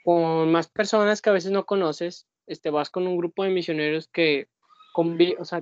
[0.03, 4.07] con más personas que a veces no conoces, este, vas con un grupo de misioneros
[4.07, 4.47] que
[4.95, 5.61] o sea,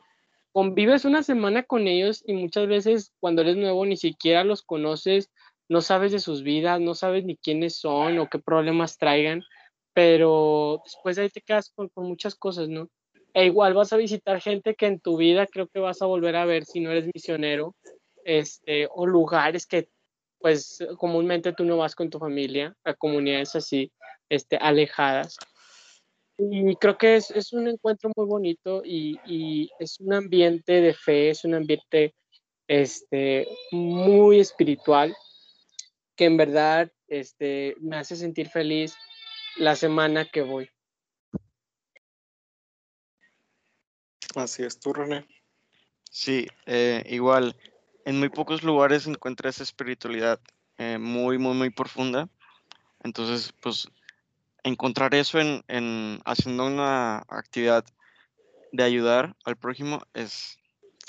[0.54, 5.32] convives una semana con ellos y muchas veces cuando eres nuevo ni siquiera los conoces,
[5.68, 9.44] no sabes de sus vidas, no sabes ni quiénes son o qué problemas traigan,
[9.92, 12.88] pero después de ahí te quedas con muchas cosas, ¿no?
[13.34, 16.36] E igual vas a visitar gente que en tu vida creo que vas a volver
[16.36, 17.76] a ver si no eres misionero,
[18.26, 19.90] este, o lugares que
[20.40, 23.92] pues comúnmente tú no vas con tu familia, a comunidades así,
[24.30, 25.38] este, alejadas.
[26.38, 30.94] Y creo que es, es un encuentro muy bonito y, y, es un ambiente de
[30.94, 32.14] fe, es un ambiente
[32.68, 35.16] este, muy espiritual
[36.18, 38.96] que en verdad este, me hace sentir feliz
[39.58, 40.70] la semana que voy.
[44.36, 45.26] Así es, tú, René.
[46.10, 47.56] Sí, eh, igual,
[48.06, 50.40] en muy pocos lugares encuentra esa espiritualidad
[50.78, 52.30] eh, muy, muy, muy profunda.
[53.04, 53.88] Entonces, pues,
[54.64, 57.86] encontrar eso en, en, haciendo una actividad
[58.72, 60.58] de ayudar al prójimo es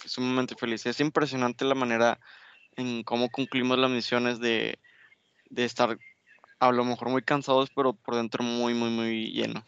[0.05, 0.85] sumamente feliz.
[0.87, 2.21] Es impresionante la manera
[2.77, 4.79] en cómo concluimos las misiones de,
[5.49, 5.99] de estar
[6.59, 9.65] a lo mejor muy cansados, pero por dentro muy, muy, muy lleno.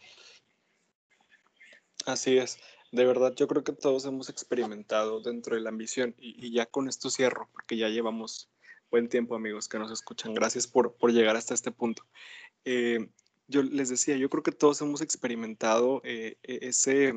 [2.05, 2.59] Así es
[2.91, 6.87] de verdad yo creo que todos hemos experimentado dentro de la ambición y, ya con
[6.87, 8.49] esto cierro, porque ya llevamos
[8.89, 10.33] buen tiempo amigos que nos escuchan.
[10.33, 12.03] Gracias por, por llegar hasta este punto.
[12.65, 13.09] Eh,
[13.47, 17.13] yo les decía, yo creo que todos hemos experimentado eh, e, ese,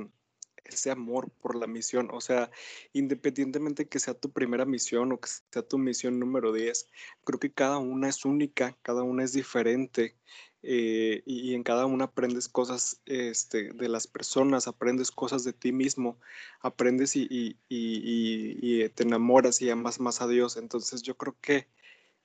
[0.64, 2.50] ese amor por la misión, o sea,
[2.92, 6.88] independientemente que sea tu primera misión o que sea tu misión número 10,
[7.24, 10.16] creo que cada una es única, cada una es diferente
[10.62, 15.72] eh, y, en cada una aprendes cosas este, de las personas, aprendes cosas de ti
[15.72, 16.20] mismo,
[16.60, 20.56] aprendes y, te enamoras y amas más a Dios.
[20.56, 21.66] Entonces yo creo que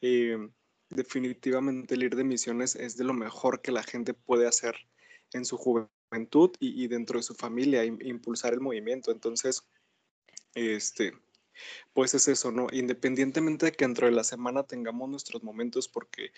[0.01, 0.49] eh,
[0.89, 4.75] definitivamente el ir de misiones es de lo mejor que la gente puede hacer
[5.33, 9.11] en su juventud y, dentro de su familia, impulsar el movimiento.
[9.11, 9.65] Entonces,
[10.55, 11.13] este,
[11.93, 12.67] pues es eso, ¿no?
[12.71, 16.31] Independientemente de que dentro de la semana tengamos nuestros momentos, porque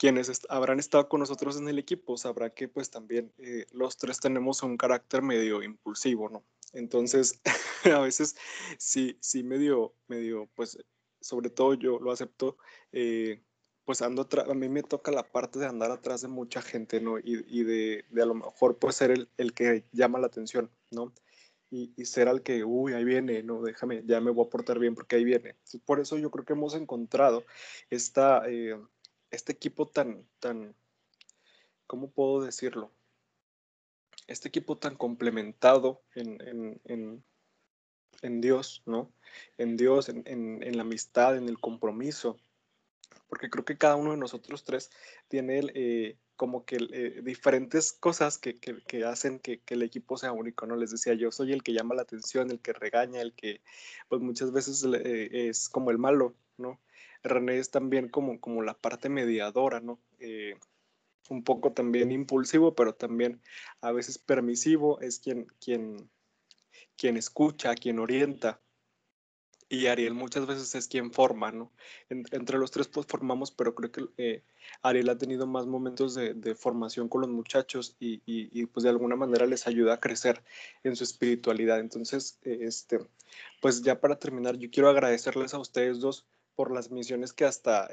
[0.00, 4.18] quienes habrán estado con nosotros en el equipo sabrá que pues también eh, los tres
[4.18, 6.42] tenemos un carácter medio impulsivo, ¿no?
[6.72, 7.38] Entonces,
[7.84, 8.34] a veces
[8.78, 10.78] sí, sí medio, medio, pues
[11.20, 12.56] sobre todo yo lo acepto,
[12.92, 13.42] eh,
[13.84, 17.18] pues ando a mí me toca la parte de andar atrás de mucha gente, ¿no?
[17.18, 20.70] Y, y de, de, a lo mejor pues ser el, el que llama la atención,
[20.90, 21.12] ¿no?
[21.70, 24.78] Y, y, ser al que, uy, ahí viene, no, déjame, ya me voy a portar
[24.78, 25.56] bien porque ahí viene.
[25.84, 27.44] Por eso yo creo que hemos encontrado
[27.90, 28.48] esta...
[28.48, 28.80] Eh,
[29.30, 30.74] este equipo tan, tan,
[31.86, 32.92] ¿cómo puedo decirlo?
[34.26, 36.80] Este equipo tan complementado en,
[38.22, 39.12] en, Dios, ¿no?
[39.58, 42.38] En Dios, en, la amistad, en el compromiso.
[43.28, 44.90] Porque creo que cada uno de nosotros tres
[45.28, 48.58] tiene eh, como que eh, diferentes cosas que,
[49.04, 50.76] hacen que, el equipo sea único, ¿no?
[50.76, 53.62] Les decía, yo soy el que llama la atención, el que regaña, el que
[54.08, 56.80] pues muchas veces eh, es como el malo, ¿no?
[57.22, 60.00] René es también como, como la parte mediadora, ¿no?
[60.18, 60.54] Eh,
[61.30, 63.40] un poco también impulsivo, pero también
[63.80, 66.10] a veces permisivo, es quien, quien,
[66.96, 68.60] quien escucha, quien orienta.
[69.72, 71.70] Y Ariel muchas veces es quien forma, ¿no?
[72.08, 74.42] entre los tres pues formamos, pero creo que eh,
[74.82, 78.90] Ariel ha tenido más momentos de, formación con los muchachos y, y, y, pues de
[78.90, 80.42] alguna manera les ayuda a crecer
[80.82, 81.78] en su espiritualidad.
[81.78, 82.98] Entonces, eh, este,
[83.60, 86.26] pues ya para terminar, yo quiero agradecerles a ustedes dos
[86.60, 87.88] por las misiones que hasta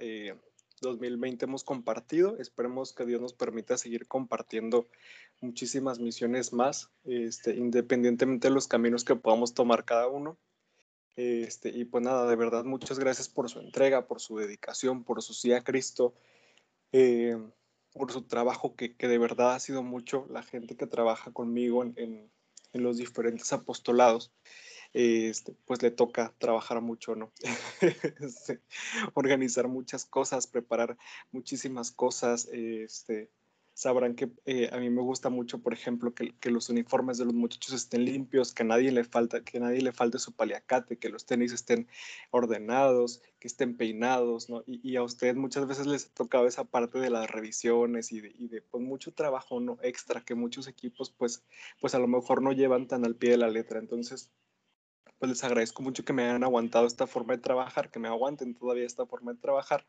[0.82, 2.38] 2020 eh, hemos compartido.
[2.38, 4.90] Esperemos que Dios nos permita seguir compartiendo
[5.40, 10.38] muchísimas misiones más, este, independientemente de los caminos que podamos tomar cada uno.
[11.16, 15.22] Este, y pues nada, de verdad, muchas gracias por su entrega, por su dedicación, por
[15.22, 16.14] su sí a Cristo,
[16.92, 17.38] eh,
[17.94, 21.84] por su trabajo, que, que, de verdad ha sido mucho, la gente que trabaja conmigo
[21.84, 22.30] en, en,
[22.74, 24.34] en los diferentes apostolados.
[24.94, 27.32] Este, pues le toca trabajar mucho, ¿no?
[28.20, 28.62] Este,
[29.14, 30.98] organizar muchas cosas, preparar
[31.32, 33.30] muchísimas cosas, este,
[33.78, 37.36] sabrán que eh, a mí me gusta mucho, por ejemplo, que, los uniformes de los
[37.36, 41.10] muchachos estén limpios, que a nadie le falta, que nadie le falte su paliacate, que
[41.10, 41.88] los tenis estén
[42.32, 44.64] ordenados, que estén peinados, ¿no?
[44.66, 48.30] Y, a ustedes muchas veces les ha tocado esa parte de las revisiones y de,
[48.30, 51.44] y pues, mucho trabajo no extra que muchos equipos pues,
[51.80, 53.78] pues a lo mejor no llevan tan al pie de la letra.
[53.78, 54.32] Entonces,
[55.20, 58.54] pues les agradezco mucho que me hayan aguantado esta forma de trabajar, que me aguanten
[58.54, 59.86] todavía esta forma de trabajar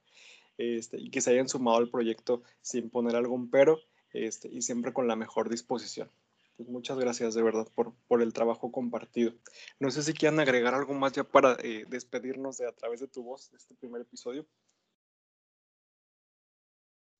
[0.56, 3.78] este, y que se hayan sumado al proyecto sin poner algún pero
[4.12, 6.10] este, y siempre con la mejor disposición.
[6.56, 9.32] Pues muchas gracias de verdad por, por el trabajo compartido.
[9.78, 13.06] No sé si quieran agregar algo más ya para eh, despedirnos de a través de
[13.06, 14.44] tu voz de este primer episodio.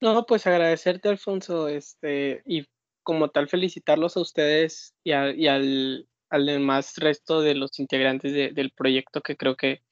[0.01, 2.67] No, pues agradecerte, Alfonso, este, y
[3.03, 8.71] como tal felicitarlos a ustedes y, y al, al demás resto de los integrantes del
[8.71, 9.83] proyecto que creo que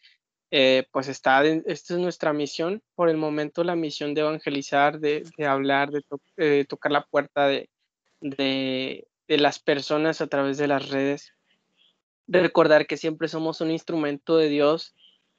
[0.51, 5.25] eh, pues está, esta es nuestra misión, por el momento la misión de evangelizar, de,
[5.45, 7.69] hablar, de, tocar la puerta de,
[8.21, 11.33] de, las personas a través de las redes,
[12.29, 14.95] de recordar que siempre somos un instrumento de Dios,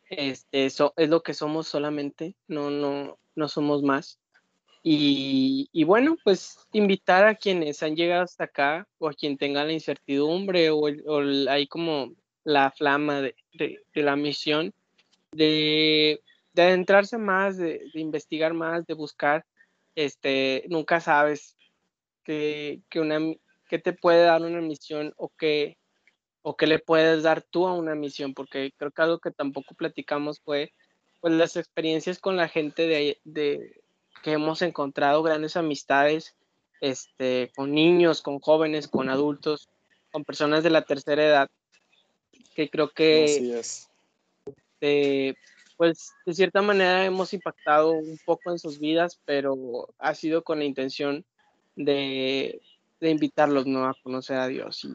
[0.10, 4.20] este, eso es lo que somos solamente, no, no, no somos más.
[4.84, 9.74] Y, bueno, pues invitar a quienes han llegado hasta acá o a quien tenga la
[9.74, 12.14] incertidumbre o, o hay como
[12.46, 14.74] la flama de, de, de la misión,
[15.32, 16.22] de,
[16.56, 19.46] adentrarse más, de, investigar más, de buscar,
[19.96, 21.58] este, nunca sabes
[22.24, 23.20] que, una,
[23.70, 25.78] que te puede dar una misión o que,
[26.42, 29.76] o que le puedes dar tú a una misión, porque creo que algo que tampoco
[29.76, 30.74] platicamos fue
[31.20, 33.82] pues, las experiencias con la gente de, de
[34.28, 36.36] que hemos encontrado grandes amistades
[36.82, 39.70] este, con niños, con jóvenes, con adultos,
[40.12, 41.50] con personas de la tercera edad,
[42.54, 43.58] que creo que
[44.44, 45.38] este,
[45.78, 50.60] pues de cierta manera hemos impactado un poco en sus vidas, pero ha sido con
[50.60, 51.24] la intención
[51.78, 52.62] de,
[53.00, 53.86] invitarlos ¿no?
[53.86, 54.90] a conocer a Dios.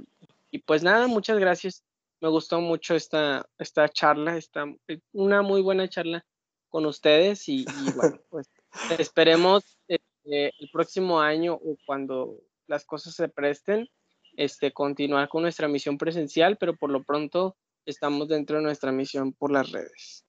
[0.50, 1.82] Y, pues nada, muchas gracias.
[2.20, 4.66] Me gustó mucho esta, esta charla, esta,
[5.14, 6.22] una muy buena charla
[6.68, 7.64] con ustedes y,
[7.96, 8.50] bueno, pues
[8.98, 13.88] esperemos eh, el próximo año o cuando las cosas se presten,
[14.36, 19.32] este, continuar con nuestra misión presencial, pero por lo pronto estamos dentro de nuestra misión
[19.32, 20.24] por las redes.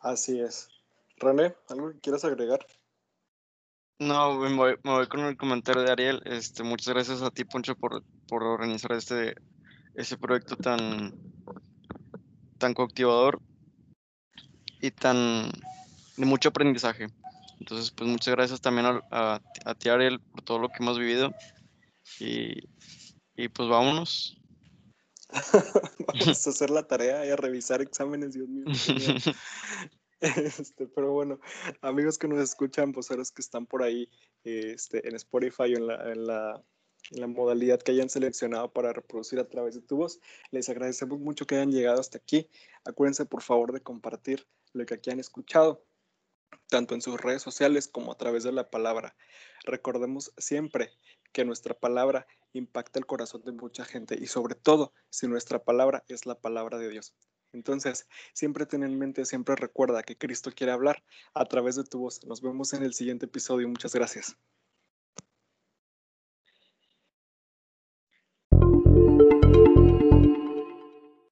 [0.00, 0.68] Así es.
[1.16, 2.66] René, ¿algo que quieras agregar?
[3.98, 6.22] No, me voy, con el comentario de Ariel.
[6.26, 9.34] Este, muchas gracias a ti, Poncho, por, por organizar este,
[9.94, 11.14] este proyecto tan,
[12.58, 13.40] tan coactivador
[14.82, 15.50] y tan
[16.16, 17.08] de mucho aprendizaje.
[17.60, 21.32] Entonces, pues muchas gracias también a, a, ti, Ariel, por todo lo que hemos vivido.
[22.20, 22.68] Y,
[23.34, 24.40] y pues vámonos.
[26.06, 28.64] Vamos a hacer la tarea y a revisar exámenes, Dios mío.
[30.18, 31.38] Este, pero bueno,
[31.82, 34.08] amigos que nos escuchan, pues ahora que están por ahí
[34.44, 36.64] este, en Spotify o en la, en, la,
[37.10, 40.18] en la modalidad que hayan seleccionado para reproducir a través de tu voz,
[40.50, 42.48] les agradecemos mucho que hayan llegado hasta aquí.
[42.86, 45.84] Acuérdense por favor de compartir lo que aquí han escuchado,
[46.68, 49.16] tanto en sus redes sociales como a través de la palabra.
[49.64, 50.92] Recordemos siempre
[51.32, 56.04] que nuestra palabra impacta el corazón de mucha gente y sobre todo si nuestra palabra
[56.08, 57.14] es la palabra de Dios.
[57.52, 61.02] Entonces, siempre ten en mente, siempre recuerda que Cristo quiere hablar
[61.34, 62.24] a través de tu voz.
[62.26, 63.68] Nos vemos en el siguiente episodio.
[63.68, 64.36] Muchas gracias.